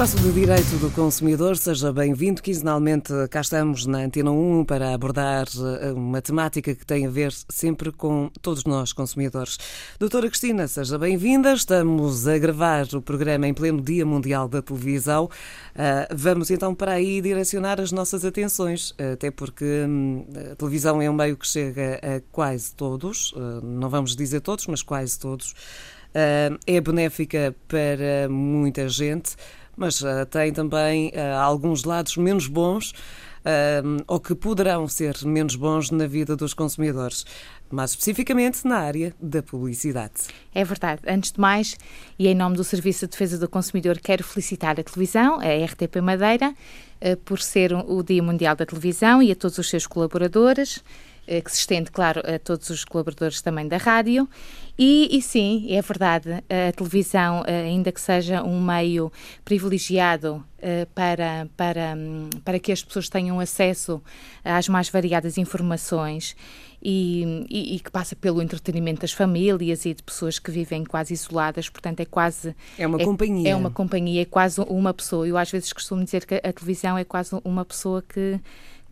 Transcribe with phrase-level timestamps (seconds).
[0.00, 2.40] Espaço de Direito do Consumidor, seja bem-vindo.
[2.40, 5.46] Quinzenalmente cá estamos na Antena 1 para abordar
[5.82, 9.58] eh, uma temática que tem a ver sempre com todos nós, consumidores.
[9.98, 11.52] Doutora Cristina, seja bem-vinda.
[11.52, 15.26] Estamos a gravar o programa em pleno Dia Mundial da Televisão.
[15.26, 21.10] Uh, vamos então para aí direcionar as nossas atenções, até porque hum, a televisão é
[21.10, 25.54] um meio que chega a quase todos, não vamos dizer todos, mas quase todos.
[26.66, 29.36] É benéfica para muita gente
[29.80, 35.56] mas uh, tem também uh, alguns lados menos bons uh, ou que poderão ser menos
[35.56, 37.24] bons na vida dos consumidores,
[37.70, 40.12] mais especificamente na área da publicidade.
[40.54, 41.00] É verdade.
[41.08, 41.78] Antes de mais,
[42.18, 45.96] e em nome do Serviço de Defesa do Consumidor, quero felicitar a televisão, a RTP
[46.02, 46.54] Madeira,
[47.24, 50.84] por ser o Dia Mundial da Televisão e a todos os seus colaboradores
[51.44, 54.28] que se estende, claro, a todos os colaboradores também da rádio
[54.82, 59.12] e, e, sim, é verdade, a televisão, eh, ainda que seja um meio
[59.44, 64.02] privilegiado eh, para, para, hum, para que as pessoas tenham acesso
[64.42, 66.34] às mais variadas informações
[66.82, 71.12] e, e, e, que passa pelo entretenimento das famílias e de pessoas que vivem quase
[71.12, 72.56] isoladas, portanto é quase...
[72.78, 73.50] É uma é, companhia.
[73.50, 75.28] É uma companhia, é quase uma pessoa.
[75.28, 78.40] Eu às vezes costumo dizer que a televisão é quase uma pessoa que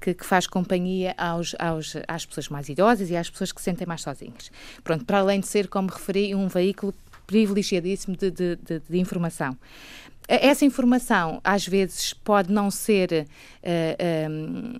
[0.01, 3.65] que, que, faz companhia aos, aos, às pessoas mais idosas e às pessoas que se
[3.65, 4.51] sentem mais sozinhas.
[4.83, 6.95] Pronto, para além de ser, como referi, um veículo
[7.27, 9.57] privilegiadíssimo de, de, de, de informação.
[10.29, 13.27] Essa informação, às vezes, pode não ser
[13.63, 14.79] uh,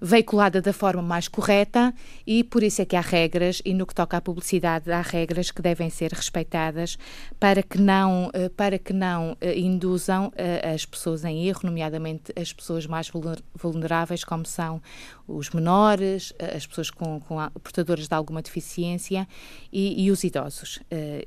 [0.00, 1.94] veiculada da forma mais correta
[2.26, 5.52] e por isso é que há regras, e no que toca à publicidade, há regras
[5.52, 6.98] que devem ser respeitadas
[7.38, 10.32] para que não, uh, para que não induzam
[10.74, 13.08] as pessoas em erro, nomeadamente as pessoas mais
[13.54, 14.82] vulneráveis, como são
[15.28, 19.28] os menores, as pessoas com, com portadoras de alguma deficiência
[19.72, 20.80] e, e os idosos.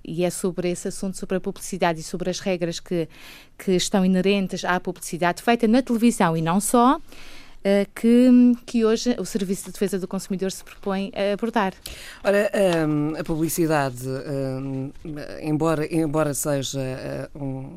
[0.04, 3.08] e é sobre esse assunto, sobre a publicidade e sobre as regras que
[3.58, 7.00] que estão inerentes à publicidade feita na televisão e não só,
[7.64, 8.30] eh, que,
[8.66, 11.74] que hoje o Serviço de Defesa do Consumidor se propõe a abordar.
[12.24, 14.92] Ora, ehm, a publicidade, ehm,
[15.42, 17.70] embora, embora seja eh, um,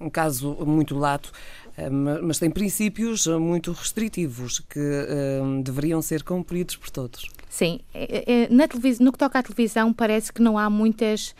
[0.00, 1.32] um caso muito lato,
[1.76, 7.28] eh, mas tem princípios muito restritivos que ehm, deveriam ser cumpridos por todos.
[7.48, 11.34] Sim, é, é, na televisão, no que toca à televisão, parece que não há muitas,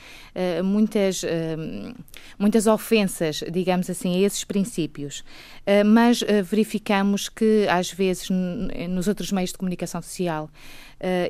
[0.60, 1.94] uh, muitas, uh,
[2.38, 5.24] muitas ofensas, digamos assim, a esses princípios.
[5.66, 8.28] Uh, mas verificamos que, às vezes,
[8.88, 10.48] nos outros meios de comunicação social,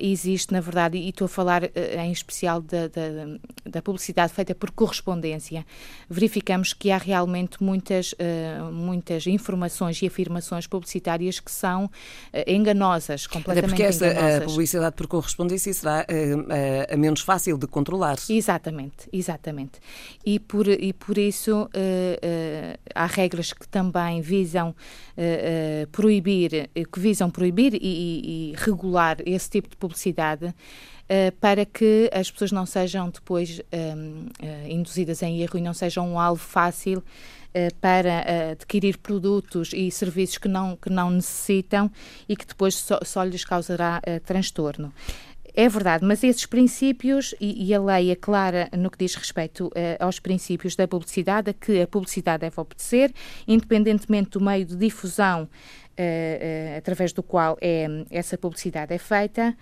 [0.00, 1.68] existe, na verdade, e estou a falar uh,
[1.98, 5.66] em especial da, da, da, publicidade feita por correspondência,
[6.08, 11.90] verificamos que há realmente muitas, uh, muitas informações e afirmações publicitárias que são
[12.46, 14.52] enganosas, completamente Até porque essa enganosas.
[14.52, 16.06] publicidade por correspondência será
[16.90, 18.16] a menos fácil de controlar.
[18.28, 19.80] Exatamente, exatamente.
[20.24, 21.68] E por, e por isso
[22.94, 24.74] há regras que também visam
[25.92, 31.64] proibir, que visam proibir e, e, e regular esse tipo tipo de publicidade uh, para
[31.64, 33.62] que as pessoas não sejam depois uh,
[34.40, 39.90] eh, induzidas em erro e não sejam um alvo fácil uh, para adquirir produtos e
[39.90, 41.90] serviços que não, que não necessitam
[42.28, 44.92] e que depois só, só lhes causará transtorno.
[45.56, 49.70] É verdade, mas esses princípios, e, e, a lei é clara no que diz respeito
[50.00, 53.14] aos princípios da publicidade, a que a publicidade deve obedecer,
[53.46, 55.48] independentemente do meio de difusão
[55.98, 59.56] uh, através do qual é, essa publicidade é feita.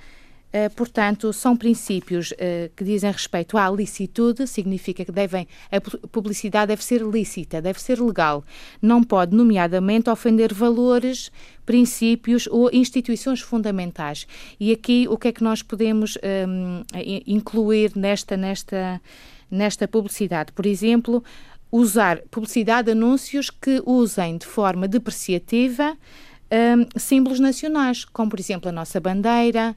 [0.52, 6.68] Uh, portanto, são princípios uh, que dizem respeito à licitude, significa que devem, a publicidade
[6.68, 8.44] deve ser lícita, deve ser legal.
[8.80, 11.32] Não pode, nomeadamente, ofender valores,
[11.64, 14.26] princípios ou instituições fundamentais.
[14.60, 16.82] E aqui o que é que nós podemos um,
[17.26, 19.00] incluir nesta, nesta,
[19.50, 20.52] nesta publicidade?
[20.52, 21.24] Por exemplo,
[21.72, 25.96] usar publicidade, anúncios que usem de forma depreciativa
[26.52, 29.74] um, símbolos nacionais, como por exemplo a nossa bandeira,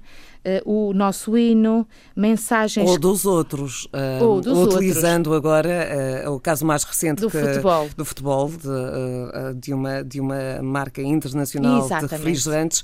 [0.66, 2.90] uh, o nosso hino, mensagens.
[2.90, 3.86] Ou dos outros.
[3.86, 5.38] Uh, ou dos utilizando outros.
[5.38, 10.20] agora uh, o caso mais recente do que, futebol, do futebol de, de, uma, de
[10.20, 12.10] uma marca internacional Exatamente.
[12.10, 12.84] de refrigerantes,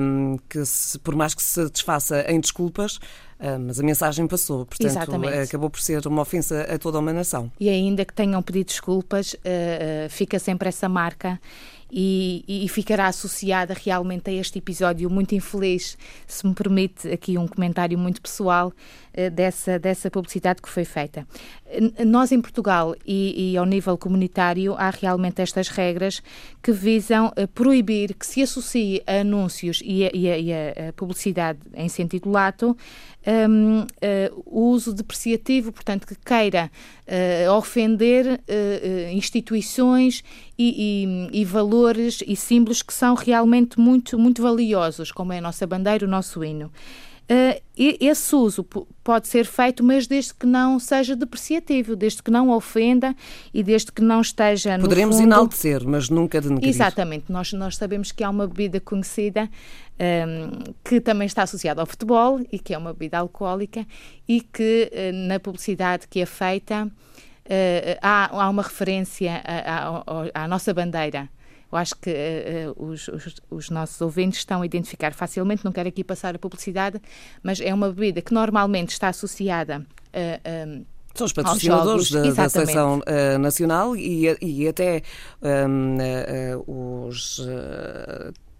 [0.00, 2.98] um, que se, por mais que se desfaça em desculpas,
[3.58, 5.38] mas a mensagem passou, portanto Exatamente.
[5.38, 7.50] acabou por ser uma ofensa a toda uma nação.
[7.58, 11.40] E ainda que tenham pedido desculpas, uh, uh, fica sempre essa marca
[11.92, 17.48] e, e, ficará associada realmente a este episódio muito infeliz, se me permite aqui um
[17.48, 18.72] comentário muito pessoal
[19.32, 21.26] dessa, dessa publicidade que foi feita.
[22.06, 26.22] Nós em Portugal e, e, ao nível comunitário há realmente estas regras
[26.62, 31.58] que visam proibir que se associe a anúncios e a, e a, e a publicidade
[31.74, 32.76] em sentido lato
[33.26, 33.86] um, uh,
[34.46, 36.70] o uso depreciativo, portanto, que queira
[37.06, 40.24] uh, ofender uh, instituições
[40.58, 45.42] e, e, e, valores e símbolos que são realmente muito, muito valiosos, como é a
[45.42, 46.70] nossa bandeira, o nosso hino.
[47.30, 48.66] Uh, esse uso
[49.04, 53.14] pode ser feito, mas desde que não seja depreciativo, desde que não ofenda
[53.54, 54.76] e desde que não esteja.
[54.80, 55.26] Poderemos fundo...
[55.28, 56.68] enaltecer, mas nunca denegrir.
[56.68, 57.26] Exatamente.
[57.30, 59.48] Nós, nós sabemos que há uma bebida conhecida
[60.00, 63.86] um, que também está associada ao futebol e que é uma bebida alcoólica
[64.26, 70.44] e que uh, na publicidade que é feita uh, há, há uma referência à, à,
[70.44, 71.28] à nossa bandeira
[71.72, 75.88] eu acho que uh, os, os, os, nossos ouvintes estão a identificar facilmente, não quero
[75.88, 77.00] aqui passar a publicidade,
[77.42, 80.66] mas é uma bebida que normalmente está associada a.
[80.66, 85.02] Uh, um, são os patrocinadores da, da, seleção uh, nacional e, e até
[85.42, 87.40] um, uh, os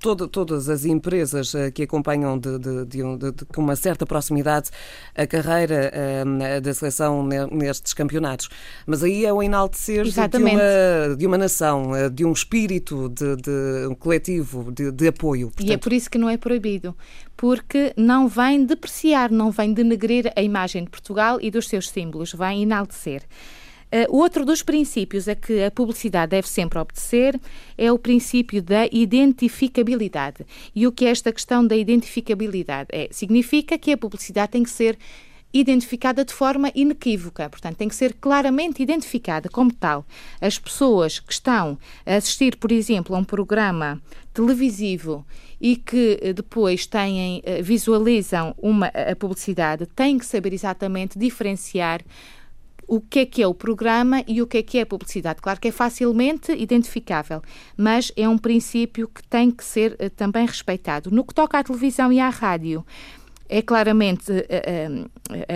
[0.00, 4.70] todo, todas as empresas uh, que acompanham de, de, de, de, com uma certa proximidade
[5.14, 8.48] a carreira uh, da seleção nestes campeonatos.
[8.86, 13.36] Mas aí é o enaltecer de uma, de uma nação, uh, de um espírito de,
[13.36, 15.48] de um coletivo de, apoio.
[15.48, 15.68] Portanto...
[15.68, 16.96] E é por isso que não é proibido,
[17.36, 22.32] porque não vem depreciar, não vem denegrir a imagem de Portugal e dos seus símbolos,
[22.32, 23.22] vem enaltecer.
[23.92, 27.40] Uh, outro dos princípios a que a publicidade deve sempre obedecer
[27.76, 30.46] é o princípio da identificabilidade.
[30.74, 32.88] E o que é esta questão da identificabilidade?
[32.92, 34.96] É, significa que a publicidade tem que ser
[35.52, 40.06] identificada de forma inequívoca, portanto, tem que ser claramente identificada como tal.
[40.40, 41.76] As pessoas que estão
[42.06, 44.00] a assistir, por exemplo, a um programa
[44.32, 45.26] televisivo
[45.60, 52.00] e que eh, depois têm, eh, visualizam uma, a publicidade, têm que saber exatamente diferenciar
[52.90, 55.40] o que é que é o programa e o que é que é a publicidade.
[55.40, 57.40] Claro que é facilmente identificável,
[57.76, 61.08] mas é um princípio que tem que ser uh, também respeitado.
[61.08, 62.84] No que toca à televisão e à rádio,
[63.48, 64.86] é claramente eh,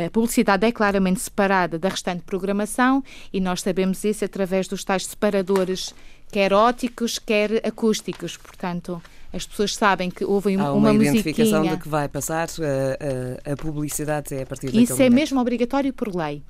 [0.07, 5.07] a, publicidade é claramente separada da restante programação e nós sabemos isso através dos tais
[5.07, 5.95] separadores
[6.33, 8.37] quer óticos, quer acústicos.
[8.37, 9.01] Portanto,
[9.33, 13.57] as pessoas sabem que houve uma, uma identificação de que vai passar a, a, a
[13.57, 15.15] publicidade é a partir Isso é momento.
[15.15, 16.43] mesmo obrigatório por lei.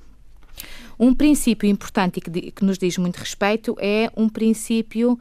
[0.98, 5.18] Um princípio importante e que, que, nos diz muito respeito é um princípio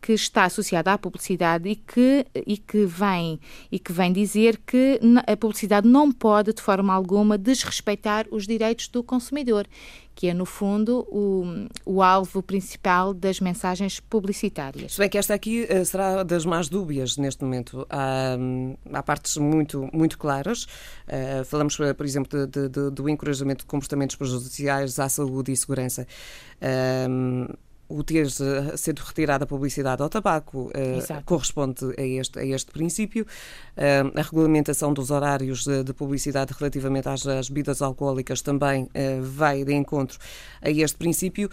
[0.00, 3.40] que está associado à publicidade e que, e, que vem,
[3.72, 8.88] e que vem dizer que a publicidade não pode, de forma alguma, desrespeitar os direitos
[8.88, 9.66] do consumidor
[10.14, 11.44] que é, no fundo, o,
[11.84, 14.92] o alvo principal das mensagens publicitárias.
[14.92, 17.86] Se bem que esta aqui uh, será das mais dúbias neste momento.
[17.90, 18.36] Há,
[18.92, 20.64] há partes muito, muito claras.
[21.08, 26.06] Uh, falamos, por exemplo, de, de, do encorajamento de comportamentos prejudiciais à saúde e segurança.
[26.62, 27.52] Uh,
[27.88, 28.28] o ter
[28.76, 33.26] sido retirada a publicidade ao tabaco uh, corresponde a este, a este princípio.
[33.76, 38.88] Uh, a regulamentação dos horários de, de publicidade relativamente às, às, bebidas alcoólicas também uh,
[39.22, 40.18] vai de encontro
[40.62, 41.50] a este princípio,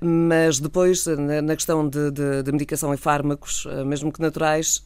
[0.00, 4.84] mas depois, na, na questão de, de, de medicação e fármacos, mesmo que naturais,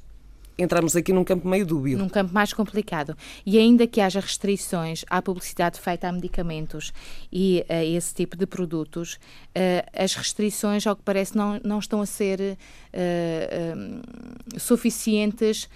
[0.58, 1.96] entramos aqui num campo meio dúbio.
[1.96, 3.16] Num campo mais complicado.
[3.46, 6.92] E ainda que haja restrições à publicidade feita a medicamentos
[7.32, 12.00] e a esse tipo de produtos, uh, as restrições, ao que parece, não, não estão
[12.00, 15.68] a ser uh, suficientes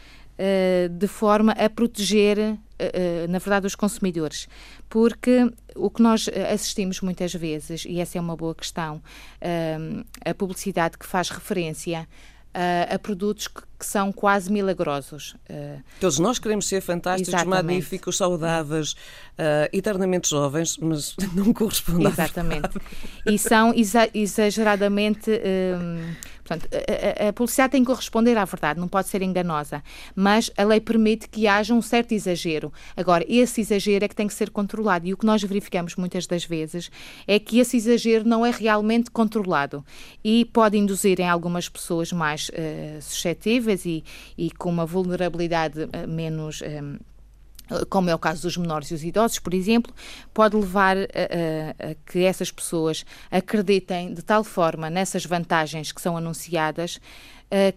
[0.98, 2.58] de forma a proteger,
[3.28, 4.48] na verdade, os consumidores.
[4.88, 9.00] Porque o que nós assistimos muitas vezes, e essa é uma boa questão,
[10.24, 12.08] a publicidade que faz referência
[12.54, 15.34] a, produtos que, que, são quase milagrosos.
[15.48, 17.64] Uh, Todos nós queremos ser fantásticos, Exatamente.
[17.64, 22.78] magníficos, saudáveis, uh, eternamente jovens, mas não corresponde Exatamente.
[23.26, 25.30] E são exa exageradamente.
[25.30, 29.82] Um, Portanto, a, a, publicidade tem que corresponder à verdade, não pode ser enganosa,
[30.14, 32.72] mas a lei permite que haja um certo exagero.
[32.96, 36.26] Agora, esse exagero é que tem que ser controlado e o que nós verificamos muitas
[36.26, 36.90] das vezes
[37.26, 39.84] é que esse exagero não é realmente controlado
[40.24, 44.04] e pode induzir em algumas pessoas mais uh, suscetíveis e,
[44.36, 46.62] e, com uma vulnerabilidade uh, menos.
[46.62, 46.82] Eh,
[47.88, 49.92] como é o caso dos menores e os idosos, por exemplo,
[50.32, 56.00] pode levar a, a, a, que essas pessoas acreditem de tal forma nessas vantagens que
[56.00, 57.00] são anunciadas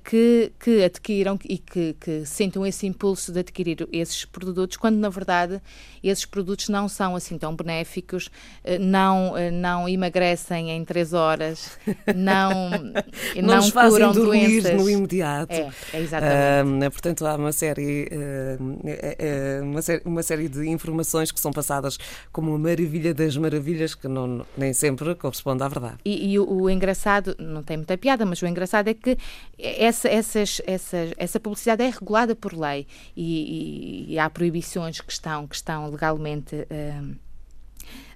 [0.04, 5.10] que, que adquiram e que, que sentam esse impulso de adquirir esses produtos, quando na
[5.10, 5.62] verdade
[6.02, 8.28] esses produtos não são assim tão benéficos,
[8.64, 11.78] uh, não, uh, não emagrecem em três horas,
[12.16, 14.76] não, não, não curam doenças.
[14.76, 15.54] no imediato.
[15.54, 16.92] É, é exatamente.
[16.92, 18.10] portanto, há uma série,
[19.62, 21.98] uma série, uma série de informações que são passadas
[22.32, 25.98] como uma maravilha das maravilhas que não, nem sempre corresponde à verdade.
[26.06, 29.18] E, e o, o, engraçado, não tem muita piada, mas o engraçado é que
[29.66, 35.12] essa, essas, essas, essa publicidade é regulada por lei e, e, e há proibições que
[35.12, 36.56] estão, que estão legalmente.
[36.56, 37.26] Uh,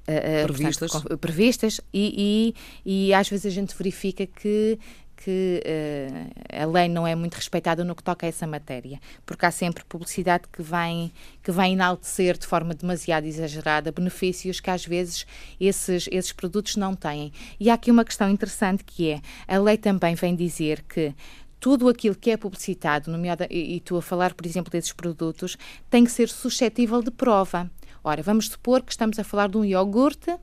[0.10, 4.80] Uh, previstas, portanto, previstas e, e, e, às vezes a gente verifica que
[5.22, 9.46] que uh, a lei não é muito respeitada no que toca a essa matéria, porque
[9.46, 11.12] há sempre publicidade que vem,
[11.44, 15.26] que vem enaltecer de forma demasiado exagerada benefícios que às vezes
[15.60, 17.34] esses, esses produtos não têm.
[17.60, 21.14] E há aqui uma questão interessante que é, a lei também vem dizer que
[21.60, 23.12] tudo aquilo que é publicitado,
[23.50, 25.58] e, e tu a falar, por exemplo, desses produtos,
[25.90, 27.70] tem que ser suscetível de prova.
[28.02, 30.34] Ora, vamos supor que estamos a falar de um iogurte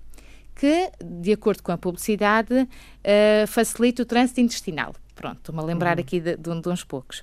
[0.57, 4.95] que, de acordo com a publicidade, uh, facilita o trânsito intestinal.
[5.15, 6.03] Pronto, estou-me a lembrar uhum.
[6.03, 7.23] aqui de, de, de uns poucos.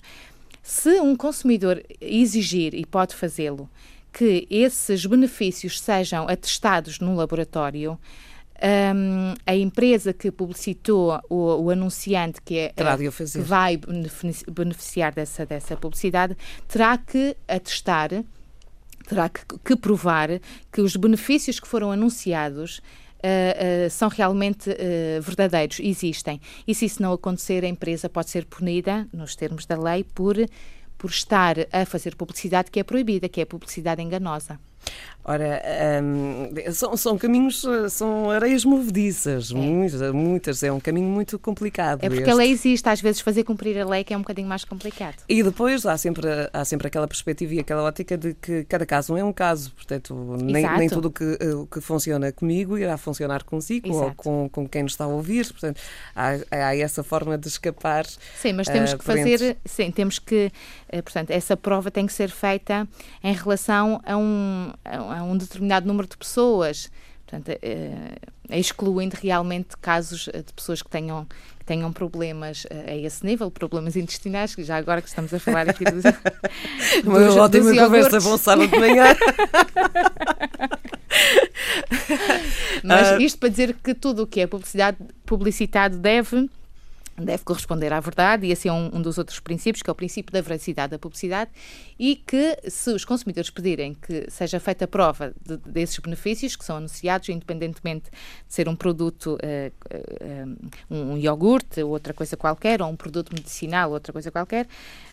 [0.61, 3.69] Se um consumidor exigir, e pode fazê-lo,
[4.13, 7.99] que esses benefícios sejam atestados no laboratório,
[8.63, 13.77] um, a empresa que publicitou o, o anunciante que, é, que vai
[14.49, 16.37] beneficiar dessa, dessa publicidade
[16.67, 18.23] terá que atestar,
[19.05, 20.29] terá que, que provar
[20.71, 22.79] que os benefícios que foram anunciados
[23.23, 26.39] uh, são realmente uh, verdadeiros, existem.
[26.67, 30.35] E se isso não acontecer, a empresa pode ser punida, nos termos da lei, por,
[30.97, 34.59] por estar a fazer publicidade que é proibida, que é publicidade enganosa.
[35.25, 35.61] Ora,
[36.03, 39.53] um, são, são, caminhos, são areias movediças, é.
[39.55, 42.03] muitas, muitas, é um caminho muito complicado.
[42.03, 42.31] É porque este.
[42.31, 45.15] a lei existe, às vezes fazer cumprir a lei que é um bocadinho mais complicado.
[45.29, 49.15] E depois há sempre, há sempre aquela perspectiva e aquela ótica de que cada caso
[49.15, 53.45] é um caso, portanto, nem, nem tudo o que, o que funciona comigo irá funcionar
[53.45, 54.05] consigo Exato.
[54.05, 55.79] ou com, com quem nos está a ouvir, portanto,
[56.13, 58.05] há, há essa forma de escapar.
[58.35, 60.51] Sim, mas temos uh, que fazer, sim, temos que,
[60.91, 62.85] portanto, essa prova tem que ser feita
[63.23, 66.89] em relação a um, a a um determinado número de pessoas.
[67.25, 68.15] Portanto, é,
[68.51, 71.25] excluindo realmente casos de pessoas que tenham,
[71.57, 75.67] que tenham problemas a esse nível, problemas intestinais, que já agora que estamos a falar
[75.69, 76.03] aqui dos.
[77.03, 79.05] Uma dos, ótima dos conversa, bom sábado de manhã.
[82.83, 86.49] Mas isto para dizer que tudo o que é publicidade, publicitado deve
[87.17, 89.95] deve corresponder à verdade, e esse é um, um, dos outros princípios, que é o
[89.95, 91.51] princípio da veracidade da publicidade,
[91.99, 96.77] e que se os consumidores pedirem que seja feita prova de, desses benefícios que são
[96.77, 102.89] anunciados, independentemente de ser um produto, uh, uh, um, iogurte ou outra coisa qualquer, ou
[102.89, 104.67] um produto medicinal ou outra coisa qualquer,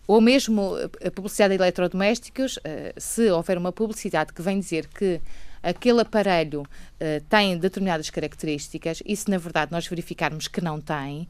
[0.06, 2.60] ou mesmo a publicidade de eletrodomésticos, uh,
[2.96, 5.20] se houver uma publicidade que vem dizer que
[5.62, 11.22] aquele aparelho uh, tem determinadas características e se na verdade nós verificarmos que não tem,
[11.22, 11.28] uh,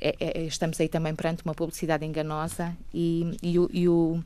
[0.00, 4.22] é, é, estamos aí também perante uma publicidade enganosa e, e, o, e, o,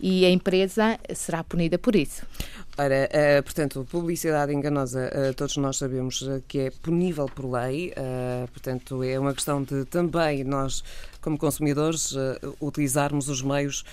[0.00, 2.24] e a empresa será punida por isso.
[2.80, 7.92] Ora, uh, portanto, publicidade enganosa, uh, todos nós sabemos uh, que é punível por lei,
[8.52, 10.84] portanto, é uma questão de também nós,
[11.28, 12.14] como consumidores,
[12.58, 13.84] utilizarmos os meios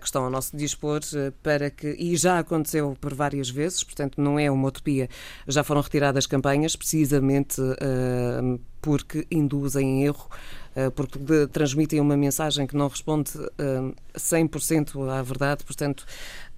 [0.00, 1.00] que estão ao nosso dispor
[1.42, 5.06] para que, e já aconteceu por várias vezes, portanto, não é uma utopia,
[5.46, 7.60] já foram retiradas campanhas precisamente
[8.80, 10.30] porque induzem em erro
[10.94, 11.18] porque
[11.52, 13.32] transmitem uma mensagem que não responde
[14.14, 16.06] 100% à verdade, portanto,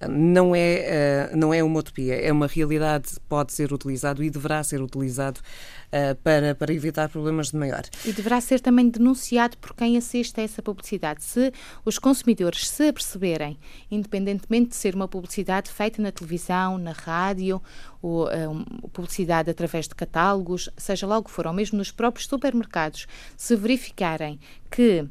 [0.09, 4.63] não é, uh, não é uma utopia, é uma realidade, pode ser utilizado e deverá
[4.63, 7.83] ser utilizado uh, para, para evitar problemas de maior.
[8.05, 11.23] E deverá ser também denunciado por quem assiste a essa publicidade.
[11.23, 11.51] Se
[11.85, 17.61] os consumidores se aperceberem, independentemente de ser uma publicidade feita na televisão, na rádio,
[18.01, 22.27] ou uh, publicidade através de catálogos, seja lá o que for, ou mesmo nos próprios
[22.27, 24.39] supermercados, se verificarem
[24.69, 25.05] que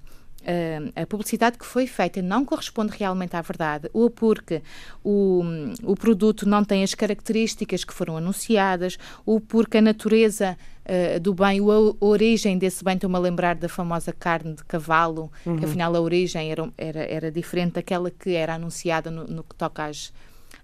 [0.97, 4.62] a publicidade que foi feita não corresponde realmente à verdade, ou porque
[5.04, 5.42] o,
[5.82, 11.35] o produto não tem as características que foram anunciadas, ou porque a natureza uh, do
[11.35, 15.59] bem, ou a origem desse bem, estou-me a lembrar da famosa carne de cavalo, uhum.
[15.59, 19.54] que afinal a origem era, era, era diferente daquela que era anunciada no, no que
[19.54, 20.12] toca às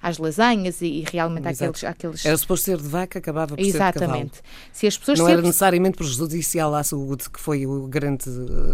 [0.06, 2.24] às lasanhas e, e realmente aqueles, aqueles.
[2.24, 3.92] Era suposto ser de vaca, acabava por Exatamente.
[3.92, 4.30] ser de cavalo.
[4.72, 8.28] Se as pessoas Não era necessariamente prejudicial à saúde, que foi o grande,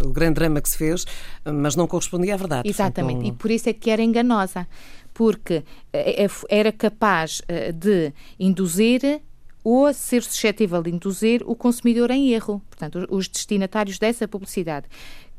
[0.05, 1.05] o grande drama que se fez,
[1.43, 2.69] mas não correspondia à verdade.
[2.69, 3.27] Exatamente, não...
[3.27, 4.67] e por isso é que era enganosa,
[5.13, 9.21] porque eh, eh, era capaz eh, de induzir
[9.63, 14.87] ou ser suscetível de induzir o consumidor em erro, portanto, os destinatários dessa publicidade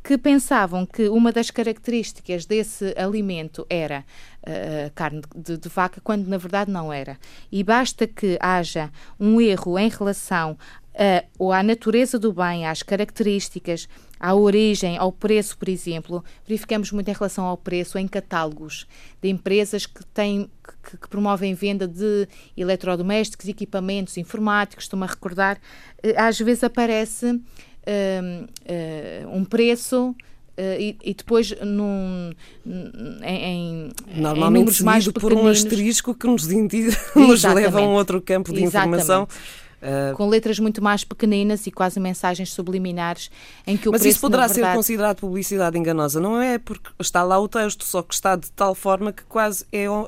[0.04, 4.04] que pensavam que uma das características desse alimento era
[4.46, 7.18] uh, carne de, de, vaca, quando na verdade não era.
[7.50, 10.56] E basta que haja um erro em relação
[10.94, 16.24] a, ou à natureza do bem, às características, à origem, ao preço, por exemplo.
[16.46, 18.86] Verificamos muito em relação ao preço em catálogos
[19.20, 20.50] de empresas que têm
[20.82, 24.84] que, que promovem venda de eletrodomésticos, equipamentos informáticos.
[24.84, 25.58] Estou-me a recordar,
[26.02, 30.14] eh, às vezes aparece uh, um preço
[30.56, 32.30] Uh, e, e, depois num,
[33.24, 36.46] em, Normalmente em mais por um asterisco que nos,
[37.16, 39.02] nos leva a um outro campo de Exatamente.
[39.02, 39.28] informação
[39.84, 43.30] Uh, com letras muito mais pequeninas e quase mensagens subliminares
[43.66, 44.70] em que o Mas preço, isso poderá verdade...
[44.70, 46.56] ser considerado publicidade enganosa, não é?
[46.56, 50.04] Porque está lá o texto, só que está de tal forma que quase, é, uh,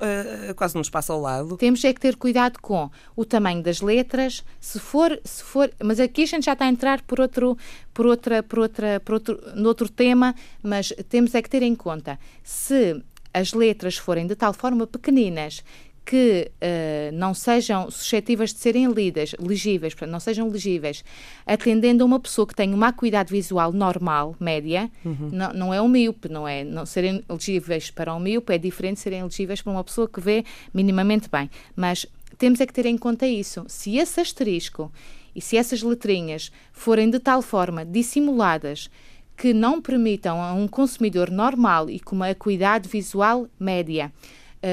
[0.56, 1.58] quase nos passa ao lado.
[1.58, 6.00] Temos é que ter cuidado com o tamanho das letras, se for, se for, mas
[6.00, 7.58] aqui a gente já está a entrar por outro,
[7.92, 11.74] por outra, por outra, por outro, no outro tema, mas temos é que ter em
[11.74, 13.02] conta se
[13.36, 15.62] as letras forem de tal forma pequeninas
[16.06, 21.04] que uh, não sejam suscetíveis de serem lidas, legíveis, portanto, não sejam legíveis,
[21.44, 25.30] atendendo a uma pessoa que tem uma acuidade visual normal, média, uhum.
[25.32, 26.62] não, não é um míope, não é?
[26.62, 30.20] Não serem legíveis para um míope é diferente de serem legíveis para uma pessoa que
[30.20, 31.50] vê minimamente bem.
[31.74, 32.06] Mas
[32.38, 33.64] temos é que ter em conta isso.
[33.66, 34.92] Se esse asterisco
[35.34, 38.88] e se essas letrinhas forem de tal forma dissimuladas
[39.36, 44.12] que não permitam a um consumidor normal e com uma acuidade visual média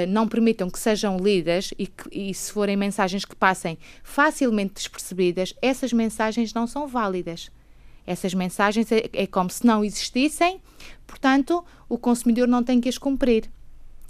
[0.07, 5.53] não permitam que sejam lidas e, que, e se forem mensagens que passem facilmente despercebidas,
[5.61, 7.51] essas mensagens não são válidas.
[8.05, 10.59] Essas mensagens é, é como se não existissem,
[11.07, 13.49] portanto, o consumidor não tem que as cumprir.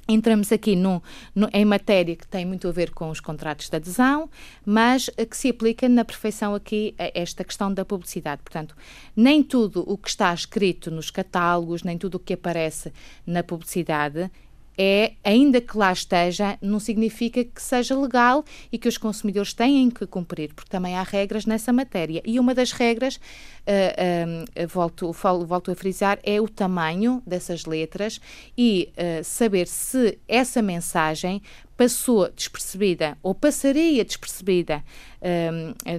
[0.06, 1.02] Entramos aqui no,
[1.34, 4.30] no, em matéria que tem muito a ver com os contratos de adesão,
[4.66, 8.42] mas que se aplica na perfeição aqui a esta questão da publicidade.
[8.44, 8.76] Portanto,
[9.16, 12.92] nem tudo o que está escrito nos catálogos, nem tudo o que aparece
[13.26, 14.30] na publicidade
[14.78, 19.90] é, ainda que lá esteja, não significa que seja legal e que os consumidores têm
[19.90, 22.22] que cumprir, porque também há regras nessa matéria.
[22.26, 25.12] E uma das regras, uh, uh, volto,
[25.46, 28.20] volto a frisar, é o tamanho dessas letras
[28.58, 31.42] e uh, saber se essa mensagem
[31.76, 34.84] passou despercebida ou passaria despercebida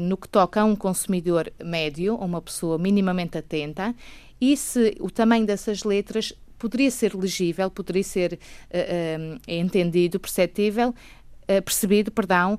[0.01, 3.93] no que toca a um consumidor médio, uma pessoa minimamente atenta,
[4.41, 10.91] e se o tamanho dessas letras poderia ser legível, poderia ser uh, uh, entendido, perceptível,
[10.91, 12.59] uh, percebido, perdão,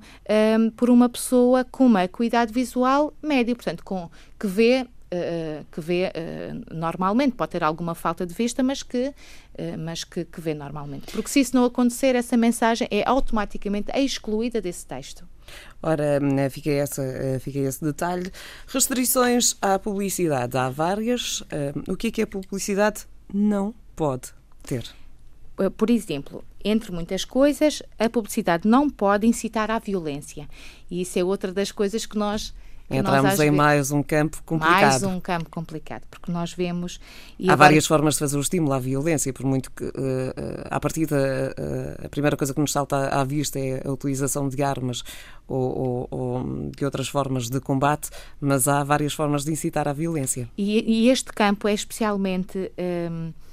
[0.76, 4.88] por uma pessoa com uma acuidade visual média, portanto, com, que vê
[5.72, 6.12] que vê
[6.70, 9.14] normalmente, pode ter alguma falta de vista, mas que,
[9.80, 11.10] mas que, que, vê normalmente.
[11.14, 15.26] Porque se isso não acontecer, essa mensagem é automaticamente excluída desse texto.
[15.82, 17.02] Ora, fica, essa,
[17.40, 18.30] fica esse detalhe.
[18.68, 20.58] Restrições à publicidade.
[20.58, 21.42] Há várias.
[21.88, 23.08] O que é que é publicidade?
[23.34, 24.30] Não pode
[24.64, 24.86] ter?
[25.60, 30.48] Eh, por exemplo, entre muitas coisas, a publicidade não pode incitar à violência.
[30.90, 32.54] E isso é outra das coisas que nós.
[32.88, 34.82] Entramos em mais um campo complicado.
[34.82, 37.00] Mais um campo complicado, porque nós vemos.
[37.40, 37.58] Há agora...
[37.58, 39.92] várias formas de fazer o estímulo à violência, por muito que, uh, uh,
[40.70, 41.16] à partida,
[41.58, 45.04] uh, a primeira coisa que nos salta à vista é a utilização de armas
[45.48, 49.94] ou, ou, ou, de outras formas de combate, mas há várias formas de incitar à
[49.94, 50.48] violência.
[50.56, 52.72] E, e este campo é especialmente.
[52.78, 53.45] Um, eh,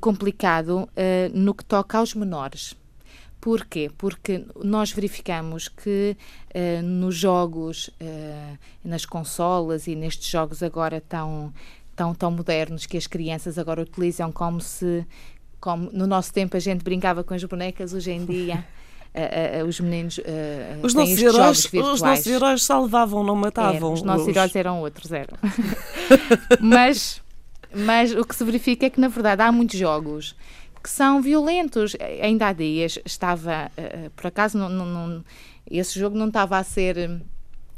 [0.00, 0.88] complicado uh,
[1.32, 2.76] no que toca aos menores.
[3.40, 3.90] Porquê?
[3.96, 6.16] Porque nós verificamos que
[6.54, 11.52] uh, nos jogos, uh, nas consolas e nestes jogos agora tão,
[11.94, 15.06] tão, tão modernos que as crianças agora utilizam como se,
[15.60, 18.64] como no nosso tempo a gente brincava com as bonecas, hoje em dia.
[19.08, 20.20] Uh, os meninos
[20.82, 23.90] os nossos heróis, Os nossos heróis salvavam, não matavam.
[23.90, 24.28] É, os nossos os...
[24.28, 25.36] heróis eram outros, eram.
[26.60, 27.20] Mas
[27.74, 30.34] mas o que se verifica é que, na verdade, há muitos jogos
[30.82, 31.96] que são violentos.
[32.22, 35.24] Ainda há dias estava, uh, por acaso, não, não, não,
[35.70, 37.20] esse jogo não estava a ser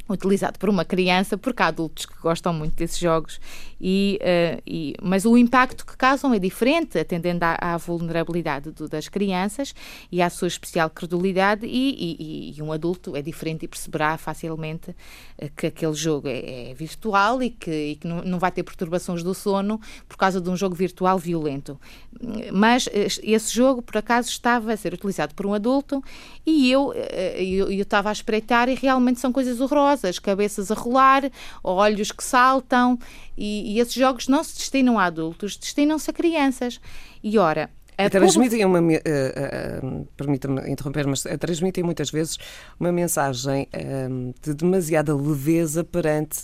[0.09, 3.40] utilizado por uma criança, porque há adultos que gostam muito desses jogos,
[3.81, 8.88] e, uh, e mas o impacto que causam é diferente, atendendo à, à vulnerabilidade do,
[8.88, 9.75] das crianças
[10.11, 15.51] e à sua especial credulidade, e, e, um adulto é diferente e perceberá facilmente uh,
[15.57, 19.35] que aquele jogo é, é virtual e que, que não, não, vai ter perturbações do
[19.35, 21.81] sono por causa de um jogo virtual violento.
[22.53, 22.90] Mas uh,
[23.23, 26.03] esse jogo, por acaso, estava a ser utilizado por um adulto
[26.45, 30.75] e eu, eu, eu estava a espreitar e realmente são coisas horrorosas as cabeças a
[30.75, 31.31] rolar,
[31.62, 32.99] olhos que saltam,
[33.37, 36.80] e, e esses jogos não se destinam a adultos, destinam-se a crianças.
[37.22, 37.70] E ora,
[38.11, 38.80] transmitem uma.
[38.80, 42.38] Uh, uh, Permita-me interromper, mas transmitem muitas vezes
[42.78, 43.68] uma mensagem
[44.42, 46.40] de demasiada leveza perante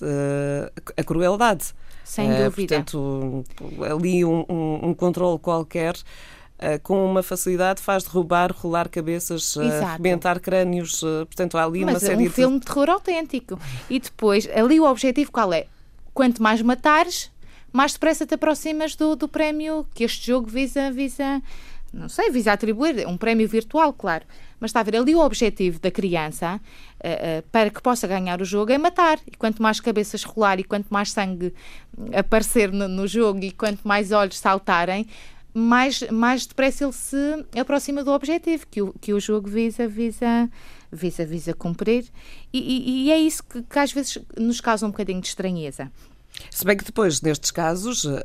[0.96, 1.74] a crueldade.
[2.04, 2.76] Sem dúvida.
[2.76, 3.44] Portanto,
[3.90, 5.94] ali um, um, um controle qualquer
[6.56, 11.02] Uh, com uma facilidade faz derrubar, rolar cabeças, uh, arrebentar crânios.
[11.02, 13.60] Uh, portanto, há ali Mas uma série é um filme de terror autêntico.
[13.90, 15.66] E depois, ali o objetivo qual é?
[16.16, 17.31] Quanto mais matares,
[17.70, 21.42] mais depressa te aproximas do, do prémio que este jogo visa, visa,
[21.92, 24.24] não sei, visa atribuir, um prémio virtual, claro.
[24.59, 26.59] Mas está a ver, ali o objetivo da criança,
[27.52, 29.18] para que possa ganhar o jogo, é matar.
[29.31, 31.52] E quanto mais cabeças rolar e quanto mais sangue
[32.18, 35.07] aparecer no, no jogo e quanto mais olhos saltarem,
[35.52, 40.48] mais, mais depressa ele se aproxima do objetivo que o, que o jogo visa, visa,
[40.96, 42.06] visa, visa cumprir.
[42.52, 45.90] E, e, e é isso que, que, às vezes nos causa um bocadinho de estranheza.
[46.50, 48.20] Se bem que depois, nestes casos, uh,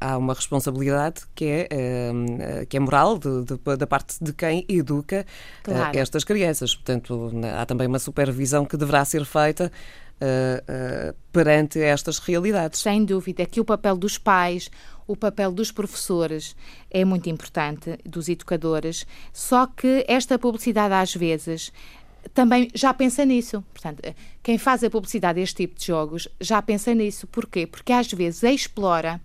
[0.00, 4.64] há uma responsabilidade que é, uh, que é moral de, de, da parte de quem
[4.68, 5.26] educa
[5.62, 5.96] claro.
[5.96, 6.74] uh, estas crianças.
[6.74, 9.70] Portanto, há também uma supervisão que deverá ser feita
[11.32, 12.80] perante estas realidades.
[12.80, 14.70] Sem dúvida, que o papel dos pais,
[15.06, 16.54] o papel dos professores
[16.90, 21.72] é muito importante, dos educadores, só que esta publicidade às vezes
[22.34, 23.64] também já pensa nisso.
[23.72, 24.02] Portanto,
[24.42, 27.26] quem faz a publicidade deste tipo de jogos já pensa nisso.
[27.26, 27.66] Porquê?
[27.66, 29.20] Porque às vezes explora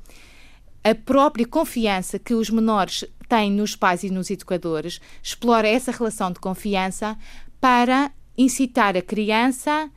[0.83, 6.31] a própria confiança que os menores têm nos pais e nos educadores, explora essa relação
[6.31, 7.17] de confiança
[7.59, 9.89] para incitar a criança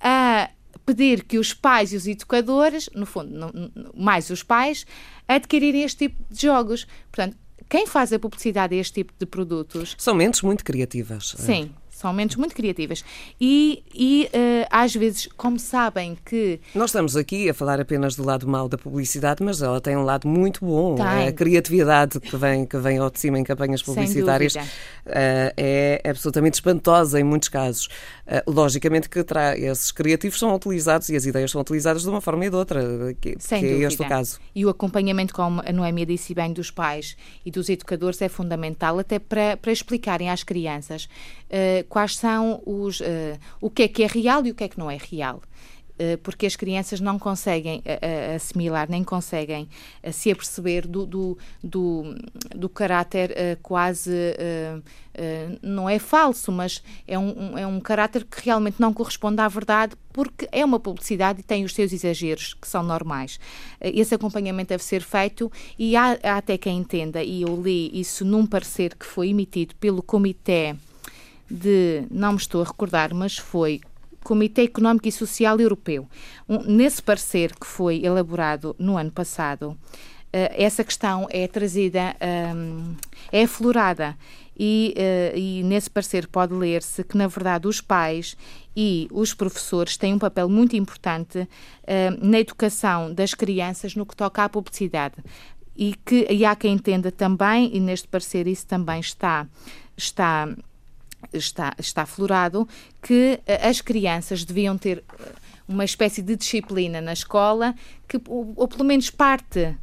[0.00, 0.48] a
[0.86, 3.52] pedir que os pais e os educadores, no fundo,
[3.94, 4.86] mais os pais,
[5.26, 6.86] adquirirem este tipo de jogos.
[7.10, 7.36] Portanto,
[7.68, 9.94] quem faz a publicidade a este tipo de produtos.
[9.98, 11.34] São mentes muito criativas.
[11.36, 13.04] Sim, são mentes muito criativas.
[13.40, 16.60] E, e uh, às vezes, como sabem que.
[16.74, 20.02] Nós estamos aqui a falar apenas do lado mau da publicidade, mas ela tem um
[20.02, 20.96] lado muito bom.
[20.96, 21.28] Tem.
[21.28, 24.60] A criatividade que vem, que vem ao de cima em campanhas publicitárias uh,
[25.56, 27.88] é absolutamente espantosa em muitos casos.
[28.32, 32.20] Uh, logicamente que terá, esses criativos são utilizados e as ideias são utilizadas de uma
[32.20, 32.80] forma e de outra,
[33.20, 34.40] que, Sem que é este o caso.
[34.54, 38.98] E o acompanhamento, como a Noémia disse bem, dos pais e dos educadores é fundamental
[38.98, 41.08] até para, para explicarem às crianças
[41.88, 43.00] quais são os.
[43.00, 45.42] Uh, o que é que é real e o que é que não é real
[45.81, 45.81] eh,
[46.22, 49.68] porque as crianças não conseguem uh, assimilar, nem conseguem
[50.10, 52.14] se aperceber do, do, do,
[52.54, 54.12] do caráter quase,
[55.62, 59.94] não é falso, mas é um, é um caráter que realmente não corresponde à verdade,
[60.12, 63.38] porque é uma publicidade e tem os seus exageros, que são normais.
[63.80, 68.24] esse acompanhamento deve ser feito e há, há até quem entenda, e eu li isso
[68.24, 70.74] num parecer que foi emitido pelo Comitê
[71.52, 73.80] de, não me estou a recordar, mas foi
[74.22, 76.08] Comitê Económico e Social Europeu.
[76.48, 79.78] Um, nesse parecer que foi elaborado no ano passado, uh,
[80.32, 82.16] essa questão é trazida,
[82.56, 82.94] um,
[83.30, 84.16] é aflorada.
[84.58, 88.36] E, uh, e, nesse parecer pode ler-se que, na verdade, os pais
[88.76, 91.48] e os professores têm um papel muito importante uh,
[92.20, 95.16] na educação das crianças no que toca à publicidade.
[95.74, 99.46] E que e há quem entenda também, e neste parecer isso também está,
[99.96, 100.54] está
[101.32, 102.68] está, está aflorado
[103.00, 105.32] que eh, as crianças deviam ter eh,
[105.68, 107.74] uma espécie de disciplina na escola,
[108.08, 109.76] que, ou, ou pelo menos parte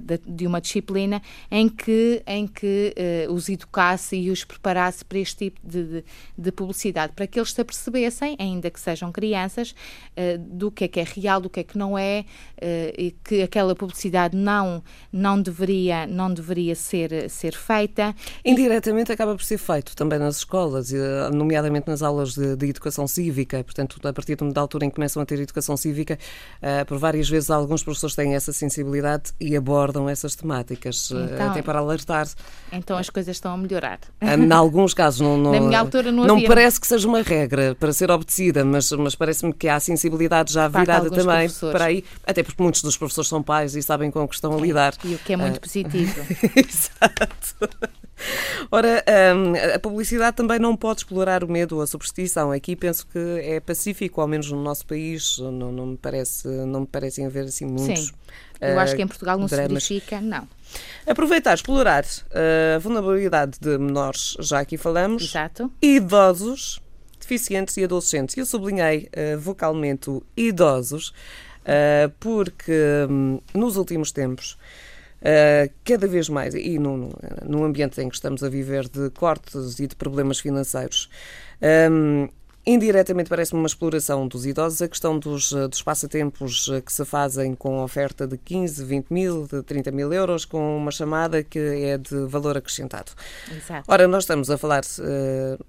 [0.00, 2.94] de, de, uma disciplina em que, em que
[3.28, 6.04] uh, os educasse e os preparasse para este tipo de, de,
[6.36, 9.74] de, publicidade, para que eles se apercebessem, ainda que sejam crianças,
[10.38, 12.24] do que é que é real, do que é que não é,
[12.96, 18.14] e que aquela publicidade não, não, deveria, não deveria ser, ser feita.
[18.44, 20.92] Indiretamente acaba por ser feito também nas escolas,
[21.32, 25.22] nomeadamente nas aulas de, de educação cívica, portanto, a partir da altura em que começam
[25.22, 26.18] a ter educação cívica,
[26.86, 31.62] por várias vezes alguns professores têm essa sensibilidade e abordam essas temáticas, eh, então, até
[31.62, 32.26] para alertar.
[32.72, 33.98] Então as coisas estão a melhorar.
[34.20, 37.20] Eh, em alguns casos, não, não, Na minha altura não, não parece que seja uma
[37.20, 42.04] regra para ser obedecida, mas, mas parece-me que há sensibilidade já virada também para aí,
[42.26, 44.94] até porque muitos dos professores são pais e sabem com o que estão a lidar.
[45.04, 45.60] E o que é muito uh...
[45.60, 46.20] positivo.
[46.56, 47.68] Exato.
[48.70, 49.04] Ora,
[49.36, 52.50] um, a publicidade também não pode explorar o medo ou a superstição.
[52.50, 56.80] Aqui penso que é pacífico, ao menos no nosso país, não, não me parece, não
[56.80, 58.06] me parecem haver assim muitos.
[58.06, 58.12] Sim.
[58.60, 59.82] Eu uh, acho que em Portugal não dramas.
[59.82, 60.48] se verifica, não.
[61.06, 62.04] Aproveitar, explorar
[62.74, 65.22] a vulnerabilidade de menores, já aqui falamos.
[65.22, 65.70] Exato.
[65.80, 66.80] Idosos,
[67.20, 68.36] deficientes e adolescentes.
[68.36, 71.08] Eu sublinhei uh, vocalmente o idosos,
[71.60, 72.72] uh, porque
[73.08, 74.56] um, nos últimos tempos
[75.24, 77.10] Uh, cada vez mais, e no,
[77.46, 81.08] no, ambiente em que estamos a viver de cortes e de problemas financeiros,
[81.90, 82.28] um,
[82.66, 87.04] Indiretamente parece-me uma exploração dos idosos a questão dos, eh, dos passatempos eh, que se
[87.04, 91.58] fazem com oferta de 15, 20 mil, de 30 mil euros, com uma chamada que
[91.58, 93.12] é de valor acrescentado.
[93.54, 93.84] Exato.
[93.86, 95.62] Ora, nós estamos a falar uh,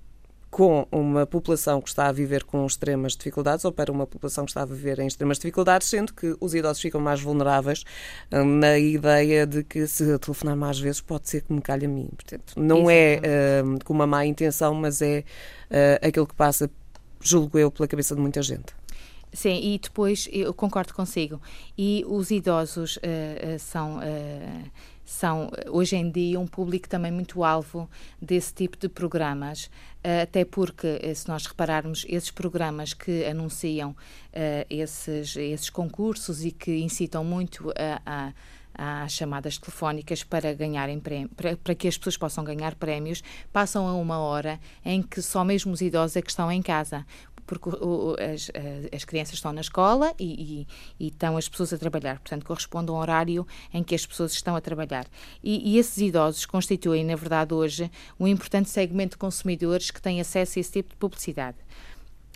[0.56, 4.52] com uma população que está a viver com extremas dificuldades ou para uma população que
[4.52, 7.84] está a viver em extremas dificuldades, sendo que os idosos ficam mais vulneráveis
[8.32, 11.90] uh, na ideia de que se telefonar mais vezes pode ser que me calhe a
[11.90, 12.08] mim.
[12.16, 15.26] Portanto, não é uh, com uma má intenção, mas é
[16.02, 16.72] aquilo que passa
[17.20, 18.74] julgo eu, pela cabeça de muita gente.
[19.34, 21.42] Sim, e depois eu concordo consigo.
[21.78, 23.00] E os idosos uh,
[23.56, 24.00] uh, são.
[25.06, 27.88] São hoje em dia um público também muito alvo
[28.20, 29.70] desse tipo de programas,
[30.24, 33.96] até porque, se nós repararmos, esses programas que anunciam
[34.68, 38.34] esses, esses concursos e que incitam muito a, a
[38.78, 43.88] às chamadas telefónicas para ganharem prémio, para, para, que as pessoas possam ganhar prémios, passam
[43.88, 47.06] a uma hora em que só mesmo os idosos é que estão em casa
[47.46, 48.52] porque o, as,
[48.94, 50.68] as, crianças estão na escola e,
[51.00, 52.20] e, e, estão as pessoas a trabalhar.
[52.20, 55.06] Portanto, corresponde a um horário em que as pessoas estão a trabalhar.
[55.44, 60.20] E, e, esses idosos constituem, na verdade, hoje, um importante segmento de consumidores que têm
[60.20, 61.58] acesso a esse tipo de publicidade.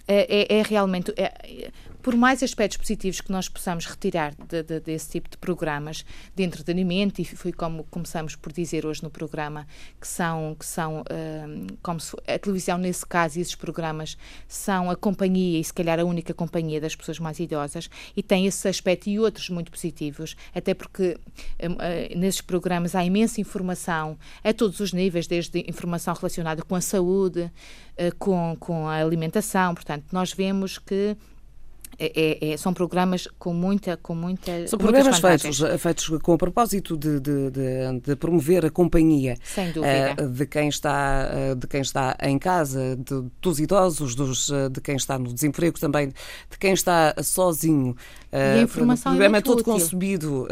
[0.08, 1.14] É, é, é realmente.
[1.16, 6.06] É, por mais aspectos positivos que nós possamos retirar de, de, desse tipo de programas
[6.36, 9.68] de entretenimento, e foi como começamos por dizer hoje no programa,
[10.00, 14.90] que são, que são um, como se, a televisão, nesse caso, e esses programas são
[14.90, 18.68] a companhia, e se calhar a única companhia das pessoas mais idosas, e tem esse
[18.68, 21.18] aspecto e outros muito positivos, até porque
[21.62, 26.82] uh, nesses programas há imensa informação a todos os níveis, desde informação relacionada com a
[26.82, 31.18] saúde, uh, com, com a alimentação, portanto, nós vemos que
[32.00, 33.98] é, é, é, são programas com muita.
[33.98, 38.70] Com muita são programas feitos, feitos com o propósito de, de, de, de promover a
[38.70, 42.98] companhia uh, de, quem está, uh, de quem está em casa,
[43.42, 47.96] dos idosos, dos, de quem está no desemprego também, de quem está sozinho.
[48.32, 49.74] E a informação o programa é, é todo útil.
[49.74, 50.48] concebido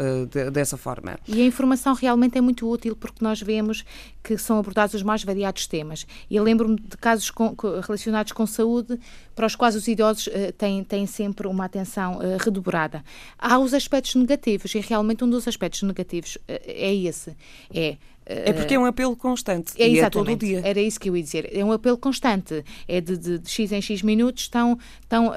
[0.52, 1.18] dessa forma.
[1.26, 3.84] E a informação realmente é muito útil porque nós vemos
[4.22, 6.06] que são abordados os mais variados temas.
[6.28, 7.54] E eu lembro-me de casos com,
[7.86, 8.98] relacionados com saúde
[9.34, 13.04] para os quais os idosos têm, têm sempre uma atenção redobrada.
[13.38, 17.36] Há os aspectos negativos, e realmente um dos aspectos negativos é esse.
[17.72, 17.96] É
[18.28, 19.72] é porque é um apelo constante.
[19.80, 20.60] É, e é todo o dia.
[20.62, 21.48] Era isso que eu ia dizer.
[21.50, 22.62] É um apelo constante.
[22.86, 25.32] É de, de, de X em X minutos estão, estão, uh,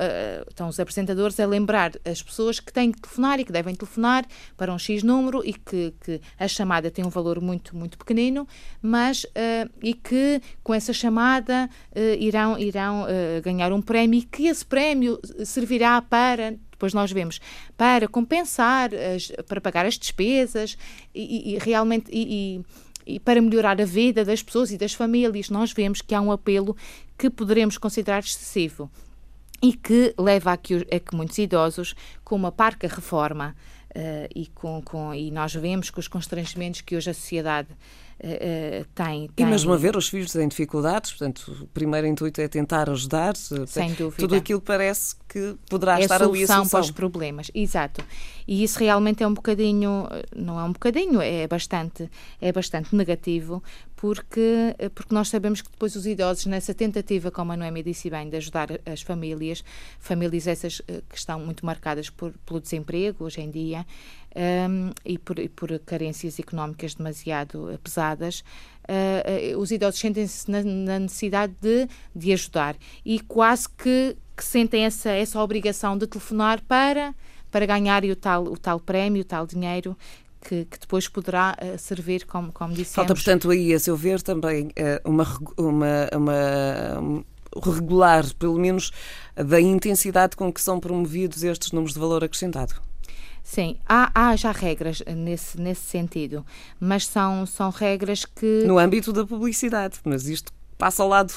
[0.50, 4.26] estão os apresentadores a lembrar as pessoas que têm que telefonar e que devem telefonar
[4.58, 8.46] para um X número e que, que a chamada tem um valor muito, muito pequenino,
[8.82, 13.06] mas uh, e que com essa chamada uh, irão, irão
[13.44, 17.40] ganhar um prémio e que esse prémio servirá para depois nós vemos
[17.78, 20.76] para compensar, as, para pagar as despesas
[21.14, 22.60] e, e realmente e,
[23.06, 25.52] e, para melhorar a vida das pessoas e das famílias.
[25.52, 26.76] Nós vemos que há um apelo
[27.16, 28.90] que poderemos considerar excessivo
[29.62, 33.56] e que leva a que, a que muitos idosos, com uma parca reforma,
[33.94, 37.68] Uh, e, com, com, e nós vemos que os constrangimentos que hoje a sociedade
[38.24, 42.40] uh, tem, tem, E mesmo a ver os filhos em dificuldades, portanto, o primeiro intuito
[42.40, 43.36] é tentar ajudar.
[43.36, 44.18] Sem dúvida.
[44.18, 46.68] Tudo aquilo parece que poderá é estar ali a solução.
[46.68, 48.04] para os problemas, exato.
[48.48, 53.64] E isso realmente é um bocadinho, não é um bocadinho, é bastante, é bastante negativo,
[54.02, 58.28] porque, porque nós sabemos que depois os idosos, nessa tentativa, como a Noemi disse bem,
[58.32, 59.64] de ajudar as famílias,
[60.00, 63.86] famílias essas eh, que estão muito marcadas por, pelo desemprego hoje em dia
[64.36, 68.44] um, e, por, e por carências económicas demasiado pesadas,
[68.90, 72.76] uh, os idosos sentem-se na, na, necessidade de, de ajudar.
[73.06, 77.14] E quase que, que sentem essa, essa obrigação de telefonar para
[77.52, 79.96] para ganhar o tal, o tal prémio, o tal dinheiro
[80.42, 82.96] que, que, depois poderá uh, servir, como, como dissemos.
[82.96, 85.28] Falta, portanto, aí, a seu ver, também uh, uma,
[85.58, 87.24] uma, uma um,
[87.64, 88.92] regular, pelo menos,
[89.36, 92.74] da intensidade com que são promovidos estes números de valor acrescentado.
[93.44, 96.46] Sim, há, há já regras nesse, nesse sentido,
[96.80, 98.64] mas são, são regras que.
[98.66, 101.34] No âmbito da publicidade, mas isto passa ao lado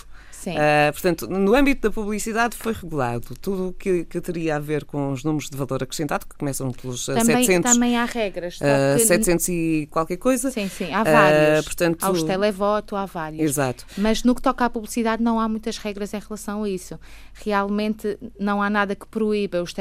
[0.50, 4.84] Uh, portanto, no âmbito da publicidade foi regulado tudo o que, que, teria a ver
[4.84, 7.72] com os números de valor acrescentado, que começam pelos também, 700.
[7.72, 8.56] Também há regras.
[8.56, 9.06] Uh, que...
[9.06, 10.50] 700 e qualquer coisa.
[10.50, 11.60] Sim, sim, há vários.
[11.60, 12.04] Uh, portanto...
[12.04, 13.42] Aos televoto, há vários.
[13.42, 13.86] Exato.
[13.96, 16.98] Mas no que toca à publicidade não há muitas regras em relação a isso.
[17.34, 19.74] Realmente não há nada que proíba os,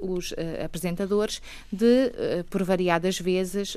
[0.00, 0.34] os
[0.64, 1.40] apresentadores
[1.72, 2.12] de,
[2.50, 3.76] por variadas vezes,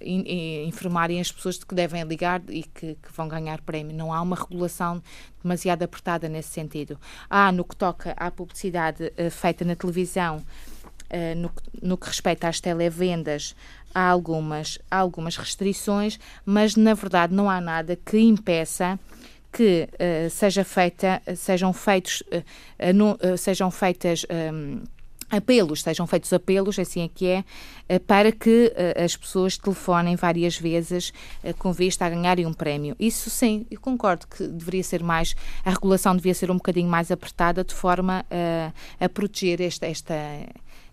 [0.00, 3.96] in, in, informarem as pessoas de que devem ligar e que, que, vão ganhar prémio.
[3.96, 5.02] Não há uma regulação
[5.42, 6.98] demasiado apertada nesse sentido.
[7.28, 12.48] Há, no que toca à publicidade uh, feita na televisão, uh, no, no, que respeita
[12.48, 13.54] às televendas,
[13.94, 18.98] há algumas, há algumas restrições, mas na verdade não há nada que impeça
[19.52, 24.82] que uh, seja feita, sejam feitos, uh, sejam feitas um,
[25.30, 27.26] apelos, sejam feitos apelos, assim é que
[27.88, 31.12] é, para que as pessoas telefonem várias vezes
[31.58, 32.96] com vista a ganharem um prémio.
[32.98, 37.10] Isso sim, eu concordo que deveria ser mais, a regulação devia ser um bocadinho mais
[37.10, 40.14] apertada de forma a, a proteger esta, esta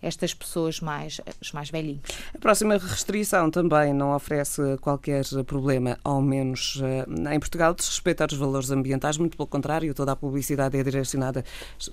[0.02, 2.02] estas pessoas mais, os mais velhinhos.
[2.34, 8.38] A próxima restrição também não oferece qualquer problema, ao menos eh, em Portugal, desrespeitar os
[8.38, 11.44] valores ambientais, muito pelo contrário, toda a publicidade é direcionada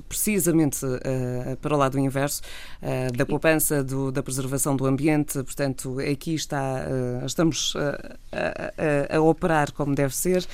[0.09, 2.43] precisamente uh, para o lado inverso,
[2.83, 6.87] uh, da poupança, do, da preservação do ambiente, portanto, aqui está,
[7.23, 10.47] uh, estamos a, a, a operar como deve ser.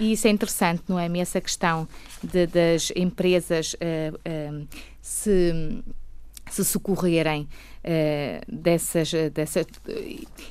[0.00, 1.04] E isso é interessante, não é?
[1.18, 1.86] Essa questão
[2.22, 3.76] de, das empresas
[5.00, 5.82] se
[6.50, 9.66] se socorrerem uh, dessas, dessas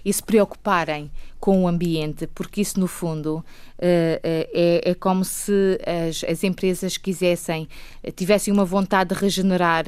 [0.03, 3.43] e se preocuparem com o ambiente, porque isso no fundo uh,
[3.79, 7.67] é, é, como se as, as empresas quisessem,
[8.15, 9.86] tivessem uma vontade de regenerar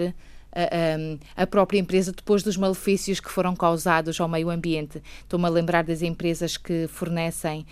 [0.56, 5.04] a, a, própria empresa depois dos malefícios que foram causados ao meio ambiente.
[5.22, 7.65] Estou-me a lembrar das empresas que fornecem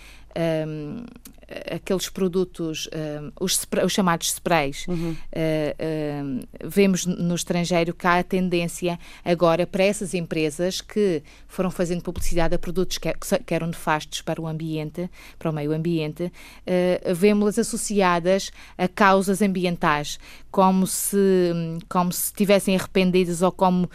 [0.68, 1.06] um,
[1.72, 5.12] aqueles produtos, um, os, spray, os, chamados sprays, uhum.
[5.12, 11.70] uh, uh, vemos no estrangeiro que há a tendência agora para essas empresas que foram
[11.70, 13.12] fazendo publicidade a produtos que,
[13.46, 16.32] que eram nefastos para o ambiente, para o meio ambiente,
[17.16, 20.20] vemos-las associadas a causas ambientais,
[20.52, 21.20] como se,
[21.90, 23.90] como se estivessem arrependidas ou como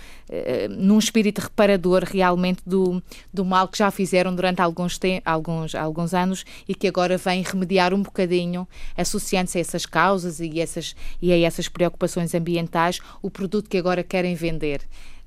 [0.70, 6.44] num espírito reparador realmente do, do mal que já fizeram durante alguns, alguns, alguns anos
[6.68, 11.38] e que agora vem remediar um bocadinho, associando-se a essas causas e, essas, e a
[11.38, 14.82] essas preocupações ambientais, o produto que agora querem vender.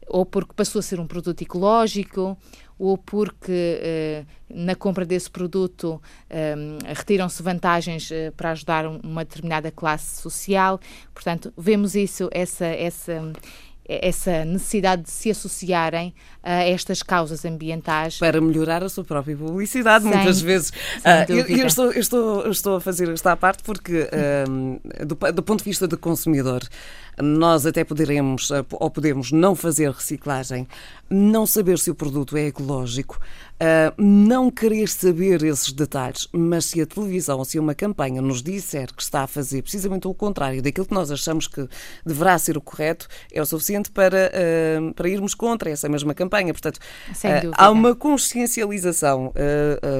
[0.08, 2.38] Ou porque passou a ser um produto ecológico,
[2.82, 6.56] ou porque eh, na compra desse produto eh,
[6.96, 10.80] retiram-se vantagens eh, para ajudar uma determinada classe social.
[11.14, 13.32] Portanto, vemos isso, essa, essa,
[14.02, 18.18] essa necessidade de se associarem a estas causas ambientais.
[18.18, 20.70] Para melhorar a sua própria publicidade, sem, muitas vezes.
[20.70, 25.16] Uh, eu, eu, estou, eu, estou, eu estou a fazer esta parte porque, uh, do,
[25.34, 26.62] do ponto de vista do consumidor,
[27.22, 30.68] nós até poderemos ou podemos não fazer reciclagem,
[31.10, 33.20] não saber se o produto é ecológico,
[33.62, 38.42] Uh, não querer saber esses detalhes, mas se a televisão ou se uma campanha nos
[38.42, 41.70] disser que está a fazer precisamente o contrário daquilo que nós achamos que
[42.04, 46.52] deverá ser o correto, é o suficiente para, uh, para irmos contra essa mesma campanha.
[46.52, 49.32] Portanto, uh, há uma consciencialização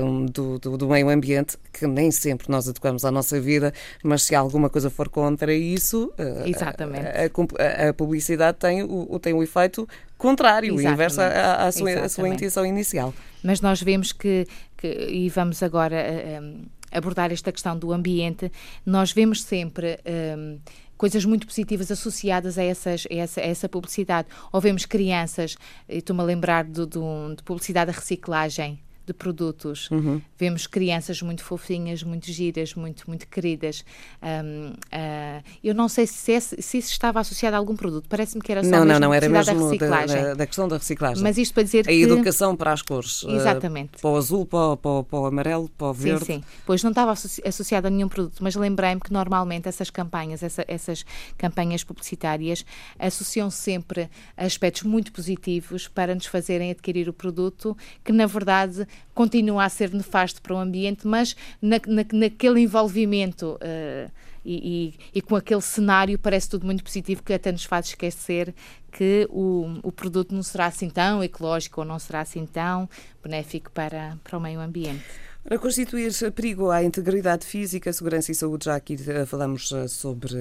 [0.04, 3.72] um, do, do, do, meio ambiente que nem sempre nós adequamos à nossa vida,
[4.04, 6.12] mas se alguma coisa for contra isso,
[6.48, 7.06] Exatamente.
[7.06, 9.88] A, a, a, publicidade tem o, tem o efeito
[10.22, 10.94] contrário, Exatamente.
[10.94, 13.14] inverso à, à, sua, à sua intenção inicial.
[13.44, 15.98] Mas nós vemos que, que e vamos agora
[16.42, 18.52] um, abordar esta questão do ambiente,
[18.86, 20.00] nós vemos sempre.
[20.38, 20.60] Um,
[20.96, 24.28] coisas muito positivas associadas a, essas, a, essa, a essa publicidade.
[24.52, 25.58] Ou vemos crianças,
[25.90, 27.00] estou-me a lembrar de, de,
[27.36, 29.90] de publicidade da reciclagem, de produtos.
[29.90, 30.22] Uhum.
[30.38, 33.84] Vemos crianças muito fofinhas, muito giras, muito, muito queridas.
[34.22, 38.08] Um, uh, ah, eu não sei se, esse, se isso estava associado a algum produto.
[38.08, 41.24] Parece-me que era só não, não, não, era mesmo da, da, da, questão da reciclagem.
[41.24, 41.90] Mas isto para dizer a que...
[41.90, 43.24] A educação para as cores.
[43.28, 43.98] Eh, Exatamente.
[43.98, 46.26] Uh, para o azul, para, para, para, o amarelo, para o verde.
[46.26, 46.44] Sim, sim.
[46.66, 51.06] Pois não estava associado a nenhum produto, mas lembrei-me que normalmente essas campanhas, essa, essas
[51.38, 52.66] campanhas publicitárias
[53.00, 59.66] associam sempre aspectos muito positivos para nos fazerem adquirir o produto que, na verdade, continua
[59.66, 64.12] a ser nefasto para o ambiente, mas na, na, naquele envolvimento uh,
[64.44, 68.54] e, e, e, com aquele cenário parece tudo muito positivo que até nos faz esquecer
[68.92, 72.90] que o, o produto não será assim tão ecológico ou não será assim tão
[73.24, 75.06] benéfico para, para o meio ambiente.
[75.44, 80.36] Para constituir perigo à integridade física, segurança e saúde, já aqui eh, falamos eh, sobre,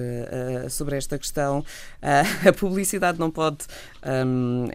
[0.69, 1.65] sobre esta questão,
[2.01, 3.65] a publicidade não pode
[4.05, 4.67] um,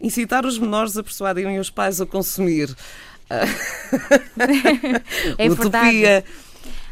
[0.00, 2.74] incitar os menores a persuadirem os pais a consumir
[5.38, 6.24] é Utopia.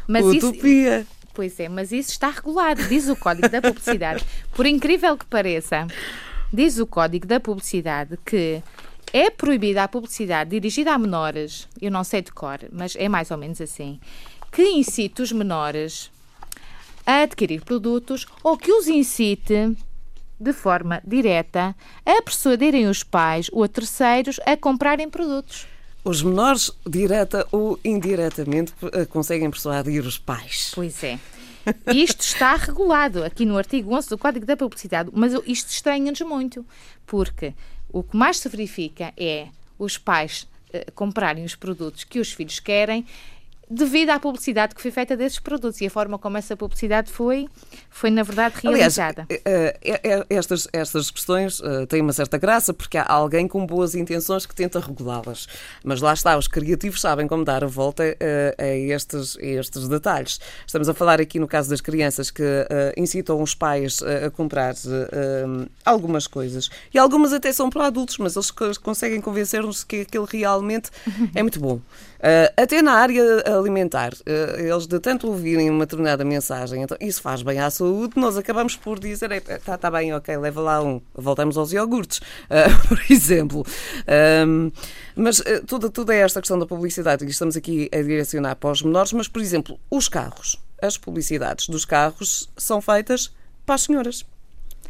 [0.07, 0.99] Mas Utopia.
[0.99, 4.25] Isso, pois é, mas isso está regulado, diz o Código da Publicidade.
[4.53, 5.85] Por incrível que pareça,
[6.51, 8.63] diz o Código da Publicidade que
[9.13, 13.31] é proibida a publicidade dirigida a menores, eu não sei de cor, mas é mais
[13.31, 13.99] ou menos assim,
[14.51, 16.11] que incite os menores
[17.05, 19.75] a adquirir produtos ou que os incite
[20.39, 25.67] de forma direta a persuadirem os pais ou a terceiros a comprarem produtos.
[26.03, 30.71] Os menores, direta ou indiretamente, eh, conseguem persuadir os pais.
[30.73, 31.19] Pois é.
[31.93, 36.65] Isto está regulado aqui no artigo 11 do Código da Publicidade, mas isto estranha-nos muito,
[37.05, 37.53] porque
[37.91, 39.47] o que mais se verifica é
[39.77, 43.05] os pais uh, comprarem os produtos que os filhos querem
[43.69, 47.47] devido à publicidade que foi feita desses produtos e a forma como essa publicidade foi,
[47.89, 49.27] foi na verdade realizada.
[49.29, 53.93] Aliás, eh, eh, estas, estas questões têm uma certa graça porque há alguém com boas
[53.93, 55.47] intenções que tenta regulá-las.
[55.83, 58.03] Mas lá está, os criativos sabem como dar a volta
[58.57, 60.39] a estes, a estes detalhes.
[60.65, 62.43] Estamos a falar aqui no caso das crianças que
[62.97, 64.73] incitam os pais a comprar
[65.85, 70.89] algumas coisas e algumas até são para adultos, mas eles conseguem convencer-nos que aquele realmente
[71.35, 71.79] é muito bom.
[72.19, 77.21] Uh, até na área alimentar, uh, eles de tanto ouvirem uma determinada mensagem, então isso
[77.21, 80.99] faz bem à saúde, nós acabamos por dizer, está tá bem, ok, leva lá um.
[81.15, 83.65] Voltamos aos iogurtes, uh, por exemplo.
[84.45, 84.69] Um,
[85.15, 88.81] mas tudo, tudo é esta questão da publicidade, e estamos aqui a direcionar para os
[88.81, 90.61] menores, mas, por exemplo, os carros.
[90.81, 93.33] As publicidades dos carros são feitas
[93.65, 94.25] para as senhoras.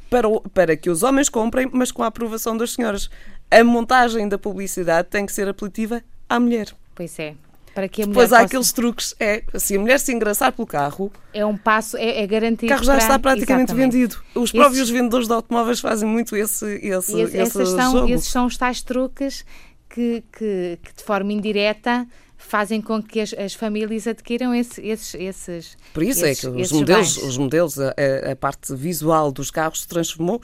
[0.09, 3.09] Para, para que os homens comprem, mas com a aprovação das senhoras.
[3.51, 6.73] A montagem da publicidade tem que ser apelativa à mulher.
[6.99, 7.33] Pois é.
[7.73, 8.45] Para que a mulher Depois há possa...
[8.45, 9.15] aqueles truques.
[9.17, 11.09] É, se a mulher se engraçar pelo carro.
[11.33, 12.65] É um passo, é, é garantido.
[12.65, 13.01] O carro já para...
[13.01, 13.91] está praticamente Exatamente.
[13.93, 14.17] vendido.
[14.35, 14.89] Os próprios esses...
[14.89, 18.09] vendedores de automóveis fazem muito esse, esse, esse, esse são.
[18.09, 19.45] Esses são os tais truques
[19.87, 22.05] que, que, que de forma indireta
[22.39, 25.77] fazem com que as, as famílias adquiram esse, esses, esses.
[25.93, 27.93] Por isso esses, é que os modelos, os modelos a,
[28.31, 30.41] a, parte visual dos carros se transformou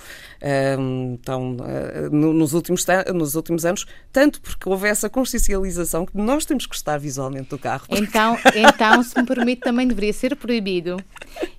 [0.78, 6.46] um, então, uh, nos, últimos, nos últimos anos, tanto porque houve essa consciencialização que nós
[6.46, 7.86] temos que gostar visualmente do carro.
[7.90, 10.98] Então, então se me permite, também deveria ser proibido.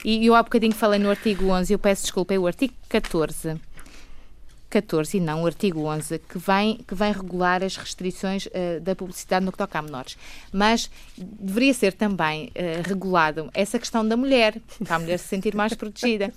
[0.05, 3.59] E eu há bocadinho falei no artigo 11, eu peço desculpa, é o artigo 14
[4.76, 8.94] 14 e não o artigo 11, que vem, que vem regular as restrições uh, da
[8.94, 10.18] publicidade no que toca a menores.
[10.52, 15.54] Mas deveria ser também uh, regulado essa questão da mulher, para a mulher se sentir
[15.54, 16.32] mais protegida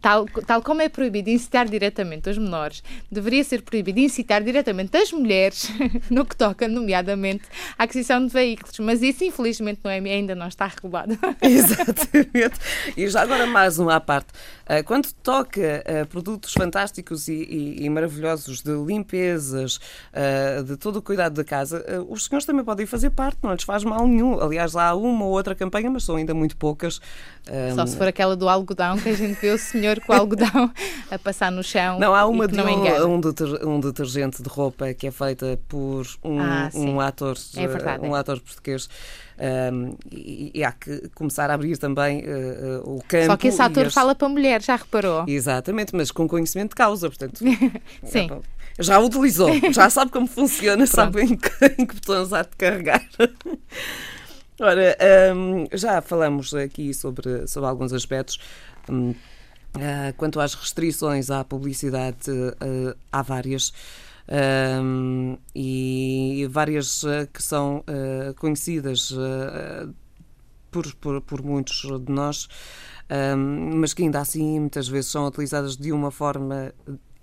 [0.00, 5.12] tal, tal como é proibido incitar diretamente os menores, deveria ser proibido incitar diretamente as
[5.12, 5.70] mulheres
[6.10, 7.44] no que toca, nomeadamente,
[7.78, 8.78] à aquisição de veículos.
[8.78, 11.18] Mas isso, infelizmente, não é, ainda não está regulado.
[11.42, 12.58] Exatamente.
[12.96, 14.28] E já agora mais uma à parte.
[14.66, 19.78] Ah, quando toca a produtos fantásticos e, e, e maravilhosos de limpezas,
[20.12, 23.52] ah, de todo o cuidado da casa, ah, os senhores também podem fazer parte, não
[23.52, 24.40] lhes faz mal nenhum.
[24.40, 27.00] Aliás, há uma ou outra campanha, mas são ainda muito poucas.
[27.74, 30.72] Só se for aquela do algodão que a gente vê o senhor com algodão
[31.10, 31.98] a passar no chão.
[31.98, 36.06] Não, há uma de um, um, deter, um, detergente de roupa que é feita por
[36.22, 38.88] um, ah, um ator, é verdade, um ator português.
[39.72, 43.26] Um, e, e, há que começar a abrir também uh, uh, o campo.
[43.26, 43.94] Só que esse ator as...
[43.94, 45.24] fala para mulher, já reparou?
[45.26, 47.38] Exatamente, mas com conhecimento de causa, portanto.
[48.04, 48.30] Sim.
[48.30, 52.56] É, já utilizou, já sabe como funciona, sabe em que, em que botões há de
[52.56, 53.04] carregar.
[54.60, 54.96] Ora,
[55.34, 58.38] um, já falamos aqui sobre, sobre alguns aspectos.
[58.88, 59.14] Um,
[59.74, 63.72] Uh, quanto às restrições à publicidade, uh, há várias.
[64.80, 67.02] Um, e várias
[67.32, 67.84] que são
[68.38, 69.12] conhecidas
[70.70, 72.48] por, por, por, muitos de nós,
[73.36, 76.72] um, mas que ainda assim muitas vezes são utilizadas de uma forma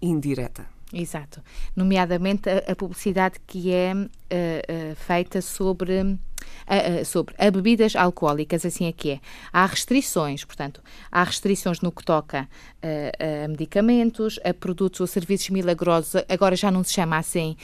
[0.01, 0.67] indireta.
[0.91, 1.41] Exato.
[1.75, 3.93] Nomeadamente a, a publicidade que é
[4.95, 6.17] feita sobre
[6.65, 9.19] a, sobre a bebidas alcoólicas, assim é que é.
[9.51, 10.81] Há restrições, portanto,
[11.11, 12.47] há restrições no que toca
[12.81, 17.55] a, medicamentos, a produtos ou serviços milagrosos, agora já não se chama assim,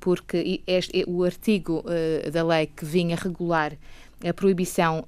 [0.00, 1.84] porque este, o artigo
[2.32, 3.72] da lei que vinha regular
[4.28, 5.04] a proibição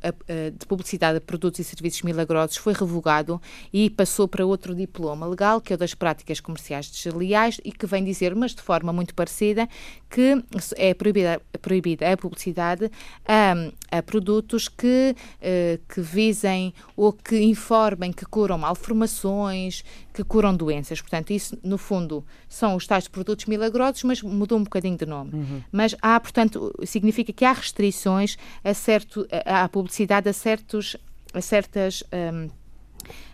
[0.58, 3.40] de publicidade de produtos e serviços milagrosos foi revogado
[3.72, 7.86] e passou para outro diploma legal, que é o das práticas comerciais desleais, e que
[7.86, 9.68] vem dizer, mas de forma muito parecida,
[10.08, 10.42] que
[10.76, 12.90] é proibida, proibida a publicidade
[13.26, 13.54] a,
[13.98, 21.00] a produtos que, eh, que visem ou que informem que curam malformações, que curam doenças.
[21.00, 25.34] Portanto, isso, no fundo, são os tais produtos milagrosos, mas mudou um bocadinho de nome.
[25.34, 25.62] Uhum.
[25.70, 30.96] Mas há, portanto, significa que há restrições a certo, à publicidade a certos,
[31.34, 32.02] a certas.
[32.12, 32.48] Um,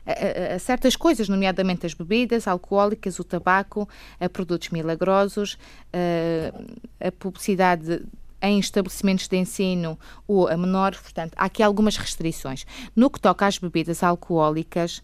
[0.07, 3.89] a, a, certas coisas, nomeadamente as bebidas alcoólicas, o tabaco,
[4.21, 5.59] a produtos milagrosos,
[5.93, 8.03] a, a publicidade
[8.43, 9.99] em estabelecimentos de ensino
[10.29, 12.67] ou a menores, portanto, há aqui algumas restrições.
[12.95, 15.03] No que toca às bebidas alcoólicas,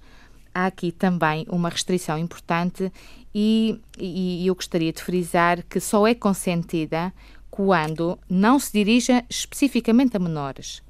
[0.55, 2.93] há aqui também uma restrição importante
[3.35, 7.13] e, e, eu gostaria de frisar que só é consentida
[7.51, 10.83] quando não se dirija especificamente a menores.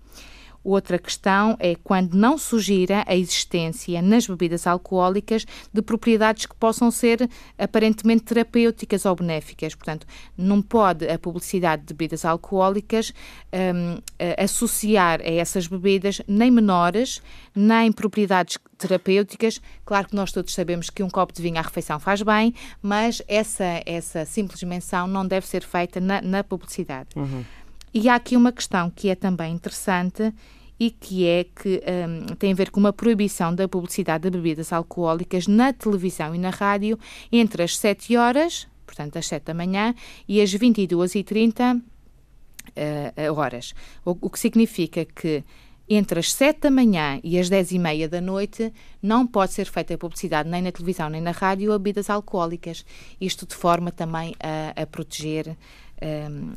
[0.62, 6.90] Outra questão é quando não sugira a existência nas bebidas alcoólicas de propriedades que possam
[6.90, 9.74] ser aparentemente terapêuticas ou benéficas.
[9.74, 10.06] Portanto,
[10.36, 13.12] não pode a publicidade de bebidas alcoólicas
[13.52, 14.00] um,
[14.38, 17.22] associar a essas bebidas nem menores,
[17.54, 19.60] nem propriedades terapêuticas.
[19.84, 23.22] Claro que nós todos sabemos que um copo de vinho à refeição faz bem, mas
[23.26, 27.08] essa, essa simples menção não deve ser feita na, na publicidade.
[27.16, 27.44] Uhum.
[27.92, 30.32] E há aqui uma questão que é também interessante
[30.78, 34.72] e que é que um, tem a ver com uma proibição da publicidade de bebidas
[34.72, 36.98] alcoólicas na televisão e na rádio
[37.30, 39.94] entre as 7 horas, portanto às 7 da manhã,
[40.26, 43.74] e as 22h30 uh, horas.
[44.04, 45.44] O, o que significa que
[45.86, 48.72] entre as 7 da manhã e as 10 e meia da noite
[49.02, 52.86] não pode ser feita publicidade nem na televisão nem na rádio a bebidas alcoólicas.
[53.20, 55.58] Isto de forma também a, a proteger
[56.00, 56.54] um,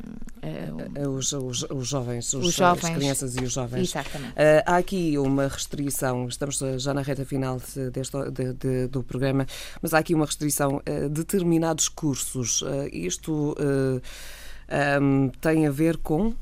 [1.08, 3.90] os, os, os, jovens, os, os jovens, as crianças e os jovens.
[3.90, 4.32] Exatamente.
[4.32, 7.60] Uh, há aqui uma restrição, estamos já na reta final
[7.92, 9.46] deste, de, de, do programa,
[9.80, 12.62] mas há aqui uma restrição a determinados cursos.
[12.62, 13.56] Uh, isto
[15.00, 16.34] um, tem a ver com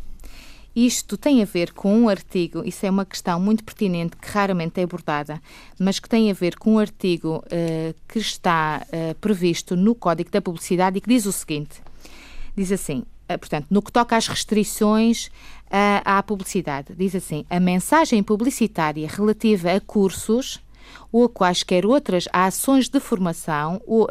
[0.74, 4.80] isto tem a ver com um artigo, isso é uma questão muito pertinente que raramente
[4.80, 5.40] é abordada,
[5.78, 10.30] mas que tem a ver com um artigo uh, que está uh, previsto no Código
[10.30, 11.82] da Publicidade e que diz o seguinte:
[12.56, 13.04] diz assim,
[13.38, 15.30] portanto, no que toca às restrições
[16.04, 20.60] à publicidade, diz assim: a mensagem publicitária relativa a cursos
[21.10, 24.08] ou a quaisquer outras ações de formação ou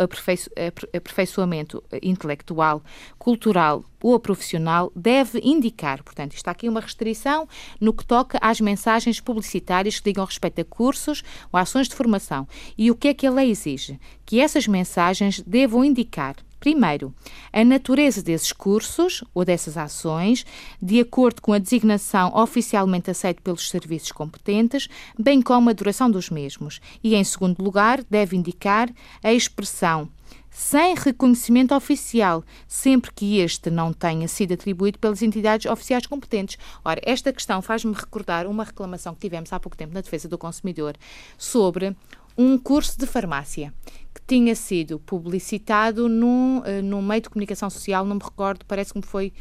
[0.93, 2.84] aperfeiçoamento intelectual,
[3.17, 7.47] cultural ou profissional deve indicar, portanto, está aqui uma restrição
[7.80, 12.47] no que toca às mensagens publicitárias que digam respeito a cursos ou ações de formação.
[12.78, 13.99] E o que é que a lei exige?
[14.26, 17.12] Que essas mensagens devam indicar Primeiro,
[17.51, 20.45] a natureza desses cursos ou dessas ações,
[20.80, 24.88] de acordo com a designação oficialmente aceita pelos serviços competentes,
[25.18, 26.80] bem como a duração dos mesmos.
[27.03, 28.91] E, em segundo lugar, deve indicar
[29.24, 30.07] a expressão
[30.51, 36.57] sem reconhecimento oficial, sempre que este não tenha sido atribuído pelas entidades oficiais competentes.
[36.84, 40.38] Ora, esta questão faz-me recordar uma reclamação que tivemos há pouco tempo na defesa do
[40.38, 40.95] consumidor
[41.38, 41.95] sobre
[42.38, 43.73] um curso de farmácia
[44.13, 48.93] que tinha sido publicitado num, uh, num meio de comunicação social, não me recordo, parece
[48.93, 49.34] que foi,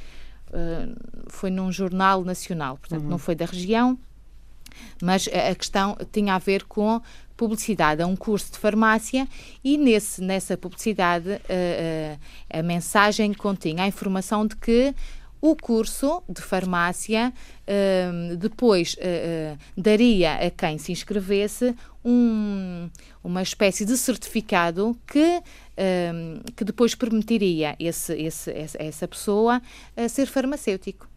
[0.48, 0.94] uh,
[1.28, 3.10] foi num jornal nacional, portanto, uhum.
[3.10, 3.98] não foi da região,
[5.02, 7.00] mas a, a questão tinha a ver com
[7.36, 9.26] publicidade a um curso de farmácia
[9.64, 12.20] e nesse, nessa publicidade uh,
[12.50, 14.94] a mensagem continha a informação de que
[15.40, 21.74] o curso de farmácia uh, depois uh, daria a quem se inscrevesse
[22.04, 22.90] um,
[23.22, 25.42] uma espécie de certificado que,
[26.56, 29.60] que depois permitiria esse, esse, essa pessoa
[30.08, 31.10] ser farmacêutico.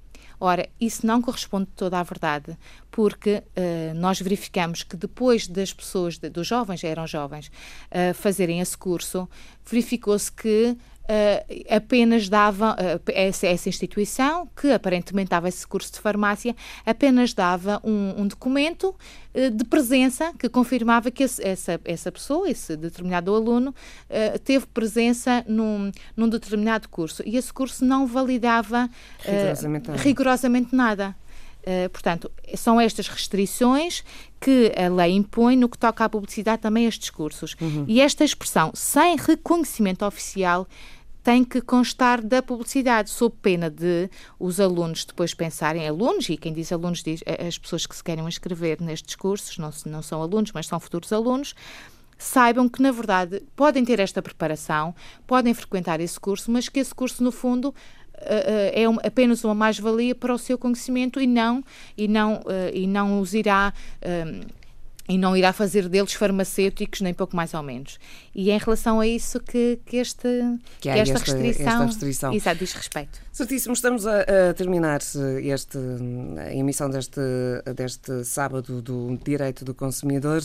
[0.45, 2.57] Ora, isso não corresponde toda à verdade,
[2.91, 8.59] porque uh, nós verificamos que depois das pessoas, de, dos jovens, eram jovens, uh, fazerem
[8.59, 9.25] esse curso,
[9.65, 15.99] verificou-se que Uh, apenas dava uh, essa, essa, instituição, que aparentemente dava esse curso de
[15.99, 18.95] farmácia, apenas dava um, um documento
[19.35, 23.75] uh, de presença que confirmava que esse, essa, essa pessoa, esse determinado aluno,
[24.45, 27.21] teve presença num, num, determinado curso.
[27.25, 28.89] E esse curso não validava
[29.19, 30.01] rigorosamente nada.
[30.01, 31.15] Rigorosamente nada.
[31.63, 34.03] Uh, portanto, são estas restrições
[34.43, 37.55] que a lei impõe no que toca à publicidade também estes cursos.
[37.61, 37.85] Uhum.
[37.87, 40.67] E esta expressão, sem reconhecimento oficial,
[41.23, 46.51] tem que constar da publicidade, sob pena de os alunos depois pensarem, alunos, e quem
[46.51, 50.21] diz alunos diz eh, as pessoas que se querem inscrever nestes cursos, não, não são
[50.21, 51.55] alunos, mas são futuros alunos,
[52.17, 54.93] saibam que, na verdade, podem ter esta preparação,
[55.25, 57.73] podem frequentar esse curso, mas que esse curso, no fundo,
[58.25, 61.63] eh, eh, é apenas uma mais-valia para o seu conhecimento e não,
[61.97, 63.73] e não, eh, e não os irá
[65.07, 67.99] e não irá fazer deles farmacêuticos, nem pouco mais ou menos.
[68.33, 70.21] E é em relação a isso que, que, este,
[70.79, 73.19] que, que esta, restrição, esta restrição exato, diz respeito.
[73.31, 75.01] Certíssimo, estamos a, a, terminar
[75.41, 75.77] este,
[76.37, 77.19] a emissão deste,
[77.75, 80.41] deste sábado do Direito do Consumidor.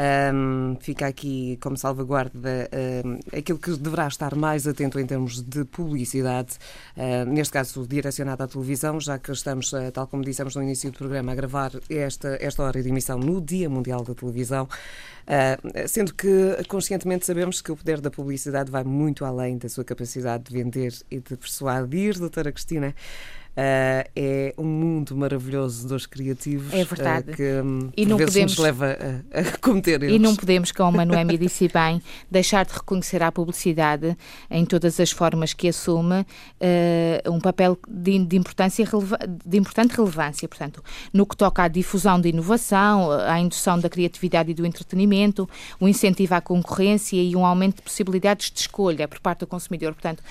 [0.00, 2.70] Um, fica aqui como salvaguarda
[3.04, 6.56] um, aquilo que deverá estar mais atento em termos de publicidade,
[6.96, 10.90] uh, neste caso direcionado à televisão, já que estamos, uh, tal como dissemos no início
[10.90, 14.66] do programa, a gravar esta, esta hora de emissão no Dia Mundial da Televisão.
[15.26, 19.84] Uh, sendo que conscientemente sabemos que o poder da publicidade vai muito além da sua
[19.84, 22.94] capacidade de vender e de persuadir, doutora Cristina.
[23.60, 26.72] Uh, é um mundo maravilhoso dos criativos.
[26.72, 27.32] É verdade.
[27.32, 28.96] Uh, que um, e não podemos, nos leva
[29.34, 32.00] a, a cometer E não podemos, como a Noemi disse bem,
[32.30, 34.16] deixar de reconhecer a publicidade
[34.50, 38.86] em todas as formas que assume uh, um papel de, de, importância
[39.44, 40.48] de importante relevância.
[40.48, 40.82] Portanto,
[41.12, 45.46] no que toca à difusão de inovação, à indução da criatividade e do entretenimento,
[45.78, 49.92] o incentivo à concorrência e um aumento de possibilidades de escolha por parte do consumidor.
[49.92, 50.22] Portanto,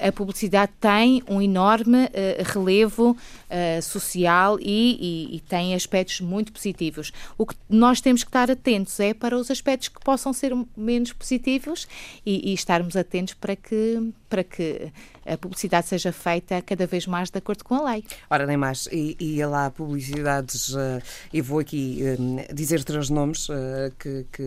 [0.00, 2.08] a publicidade tem um enorme
[2.54, 7.12] relevo uh, social e, e, e, tem aspectos muito positivos.
[7.36, 11.12] O que nós temos que estar atentos é para os aspectos que possam ser menos
[11.12, 11.86] positivos
[12.24, 14.92] e, e estarmos atentos para que, para que
[15.26, 18.04] a publicidade seja feita cada vez mais de acordo com a lei.
[18.30, 18.88] Ora, nem mais.
[18.92, 21.02] E, e lá publicidades, uh,
[21.32, 23.54] e vou aqui uh, dizer três nomes uh,
[23.98, 24.44] que, que,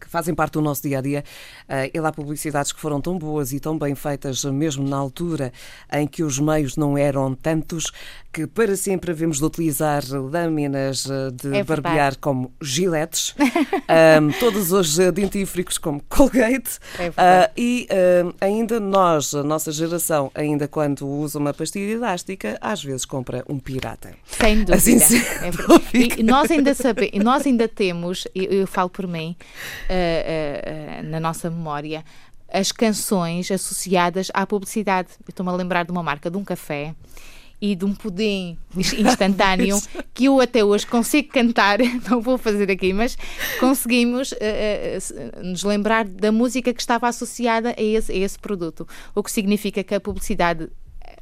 [0.00, 1.24] que, fazem parte do nosso dia a dia.
[1.68, 5.52] Uh, e lá publicidades que foram tão boas e tão bem feitas, mesmo na altura
[5.92, 7.92] em que os meios não eram tantos,
[8.32, 14.96] que para sempre havemos de utilizar lâminas de é barbear como giletes, um, todos os
[15.12, 17.88] dentífricos como Colgate, é e
[18.40, 23.44] ainda nós, a nossa geração, geração, ainda quando usa uma pastilha elástica, às vezes compra
[23.48, 24.14] um pirata.
[24.26, 24.76] Sem dúvida.
[24.76, 25.50] Assim, é
[26.20, 29.36] e nós ainda sabemos, nós ainda temos, eu, eu falo por mim,
[29.88, 32.04] uh, uh, uh, na nossa memória,
[32.52, 35.08] as canções associadas à publicidade.
[35.20, 36.94] Eu estou-me a lembrar de uma marca de um café
[37.60, 39.78] e de um pudim instantâneo
[40.14, 43.16] que eu até hoje consigo cantar, não vou fazer aqui, mas
[43.58, 48.88] conseguimos uh, uh, nos lembrar da música que estava associada a esse, a esse produto,
[49.14, 50.68] o que significa que a publicidade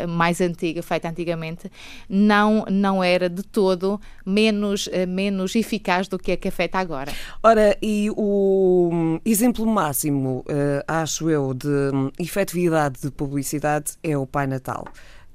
[0.09, 1.69] mais antiga, feita antigamente,
[2.09, 7.13] não, não era de todo menos, menos eficaz do que a que é feita agora.
[7.43, 10.45] Ora, e o exemplo máximo,
[10.87, 14.85] acho eu, de efetividade de publicidade é o Pai Natal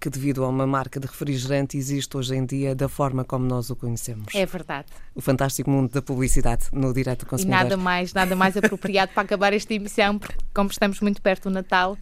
[0.03, 3.69] que, devido a uma marca de refrigerante, existe hoje em dia da forma como nós
[3.69, 4.35] o conhecemos.
[4.35, 4.87] É verdade.
[5.15, 7.57] O fantástico mundo da publicidade no Direto Consumidor.
[7.57, 11.43] E nada mais, nada mais apropriado para acabar esta emissão, porque como estamos muito perto
[11.43, 11.97] do Natal,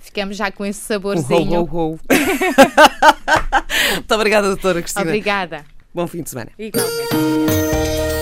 [0.00, 1.60] ficamos já com esse saborzinho.
[1.60, 2.00] Ho, ho, ho.
[3.96, 5.04] muito obrigada, doutora Cristina.
[5.04, 5.62] Obrigada.
[5.94, 6.52] Bom fim de semana.
[6.58, 8.21] Igualmente.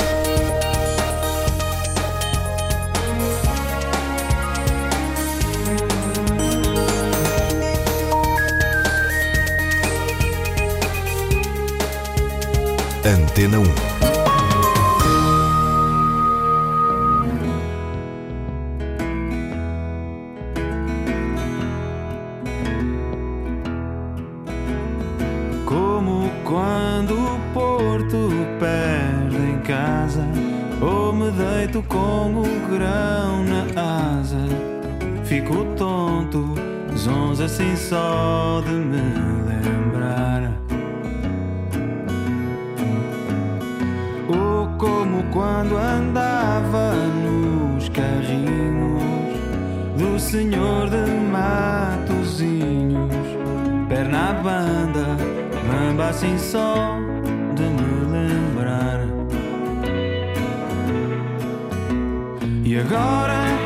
[13.03, 13.65] Antena 1.
[25.65, 28.29] Como quando o Porto
[28.59, 30.23] perde em casa,
[30.83, 34.47] ou me deito com o grão na asa,
[35.25, 36.55] fico tonto,
[36.95, 39.40] zonza assim só de me
[45.33, 49.03] quando andava nos carrinhos
[49.97, 53.15] do senhor de Matozinhos,
[53.89, 55.17] perna à banda,
[55.67, 56.97] bamba assim só
[57.55, 59.07] de me lembrar.
[62.65, 63.60] E agora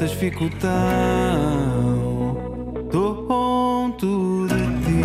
[0.00, 1.90] às tantas fico tão
[2.90, 5.02] tonto de ti.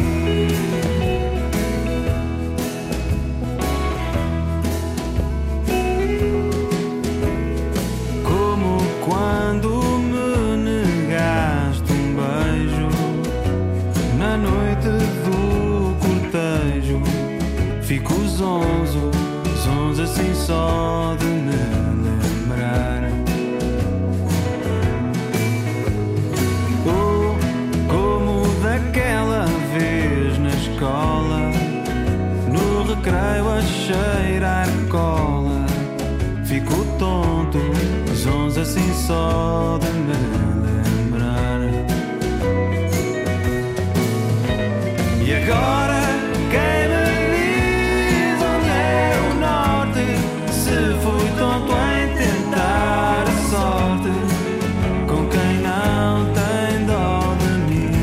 [8.24, 9.70] Como quando
[10.00, 12.90] me negaste um beijo
[14.18, 14.90] na noite
[15.26, 17.02] do cortejo,
[17.82, 19.12] fico zonzo,
[19.64, 21.05] zonzo assim só
[39.06, 40.14] só de me
[40.66, 41.62] lembrar.
[45.24, 46.02] E agora
[46.50, 50.06] quem me diz onde é o norte?
[50.52, 54.14] Se fui tonto em tentar a sorte
[55.08, 57.10] com quem não tem dó
[57.42, 57.94] de mim.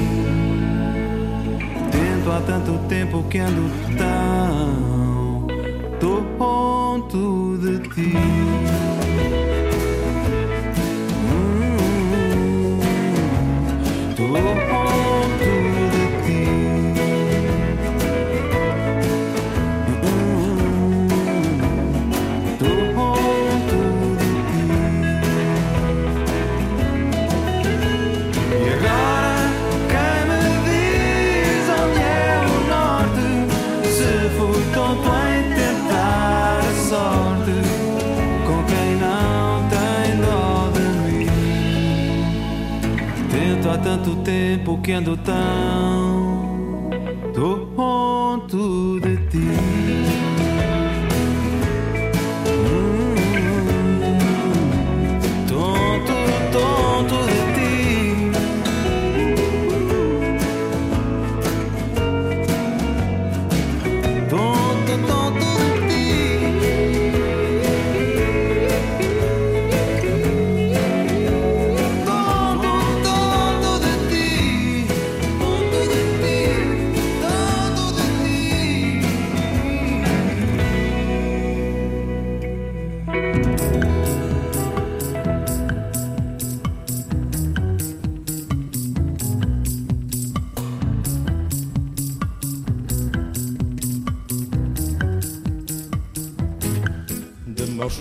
[1.90, 3.64] Tento há tanto tempo que ando
[5.98, 8.91] tão tonto de ti.
[14.54, 14.91] Tanto
[44.22, 46.01] tempo que ando tão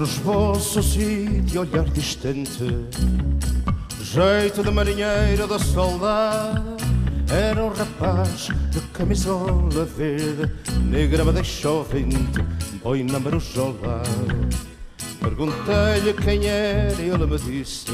[0.02, 2.66] nos bolsos e de olhar distante.
[4.02, 6.76] Jeito de marinheiro da soldado
[7.30, 10.52] Era um rapaz de camisola verde.
[10.90, 12.44] Negra vento
[12.84, 14.02] Boi na marujola
[15.20, 17.86] Perguntei-lhe quem era e ele me disse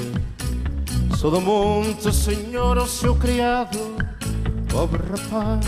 [1.17, 3.97] Sou do monte, senhor, o seu criado
[4.69, 5.65] Pobre rapaz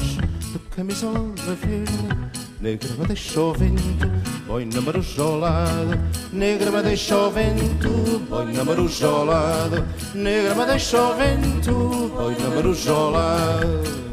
[0.53, 2.28] de camisola verde
[2.61, 4.05] Negra me deixou vento,
[4.45, 5.97] boi na marujolada
[6.33, 14.09] Negra me deixou vento, boi na marujolada Negra me deixou vento, boi na marujolada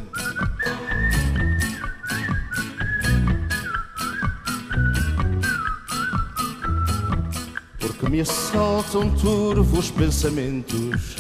[7.80, 11.16] Porque me assaltam turvos pensamentos.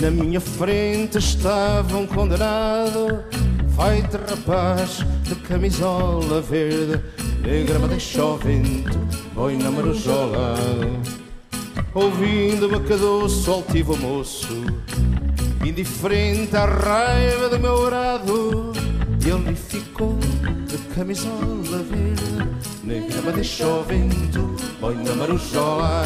[0.00, 2.06] Na minha frente estavam
[3.78, 7.00] Vai-te rapaz de camisola verde
[7.40, 8.98] Negra me deixou vento,
[9.32, 10.56] boi na marujola.
[11.94, 14.64] Ouvindo-me que doce altivo moço
[15.64, 18.72] Indiferente à raiva do meu grado
[19.24, 20.18] Ele ficou
[20.66, 22.48] de camisola verde
[22.82, 26.02] Negra me deixou vento, boi na marujola.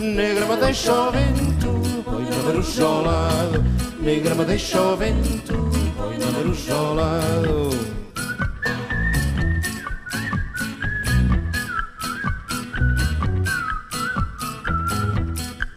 [0.00, 1.68] Negra me deixou vento,
[2.04, 3.30] boi na marujola.
[4.00, 5.54] Negra me deixou vento,
[6.06, 7.20] boi na marujola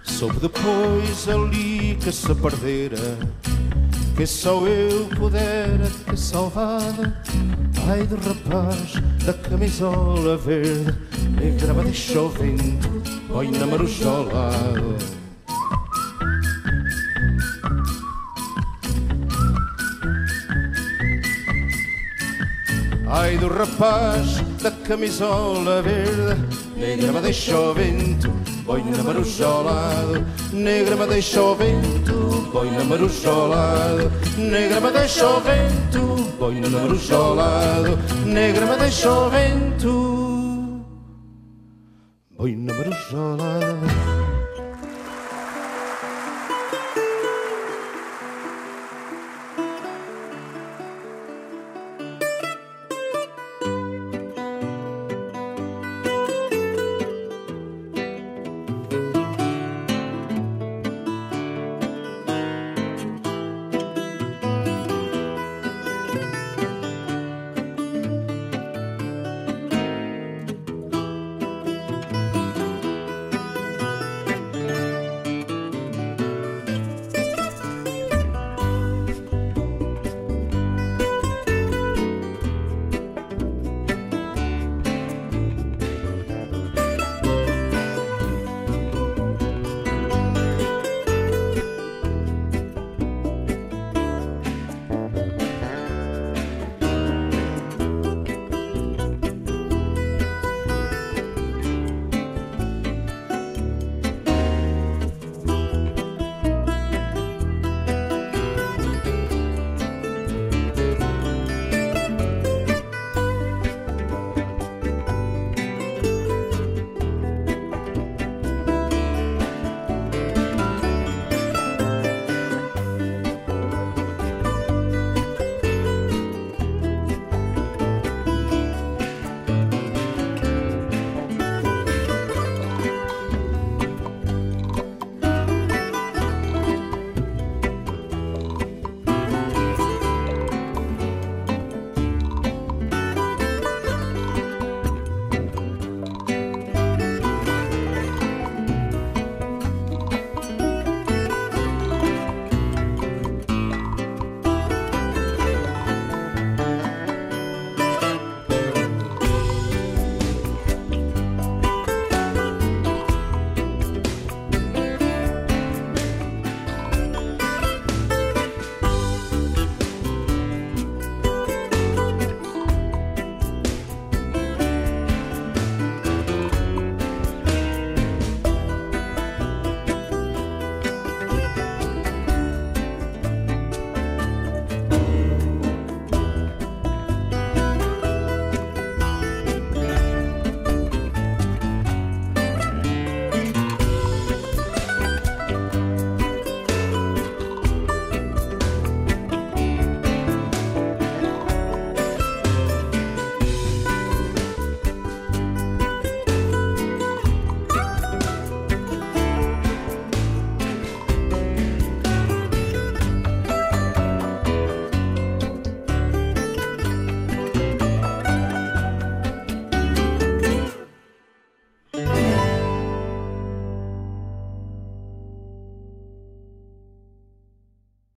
[0.03, 3.17] Soube depois ali que se perdera
[4.15, 7.13] Que só eu pudera ter salvado
[7.87, 8.93] Ai do rapaz
[9.25, 10.95] da camisola verde
[11.41, 14.51] Negra me deixou vento, boi na marujola
[23.11, 26.37] Ai do rapaz da camisola verde
[26.77, 28.29] Negra me deixa o vento,
[28.63, 33.47] boina maruja ao lado Negra me deixa o vento, boina maruja ao
[34.37, 37.35] Negra me deixa o vento, boina maruja ao
[38.25, 40.85] Negra me deixa o vento,
[42.37, 44.18] boina maruja ao lado.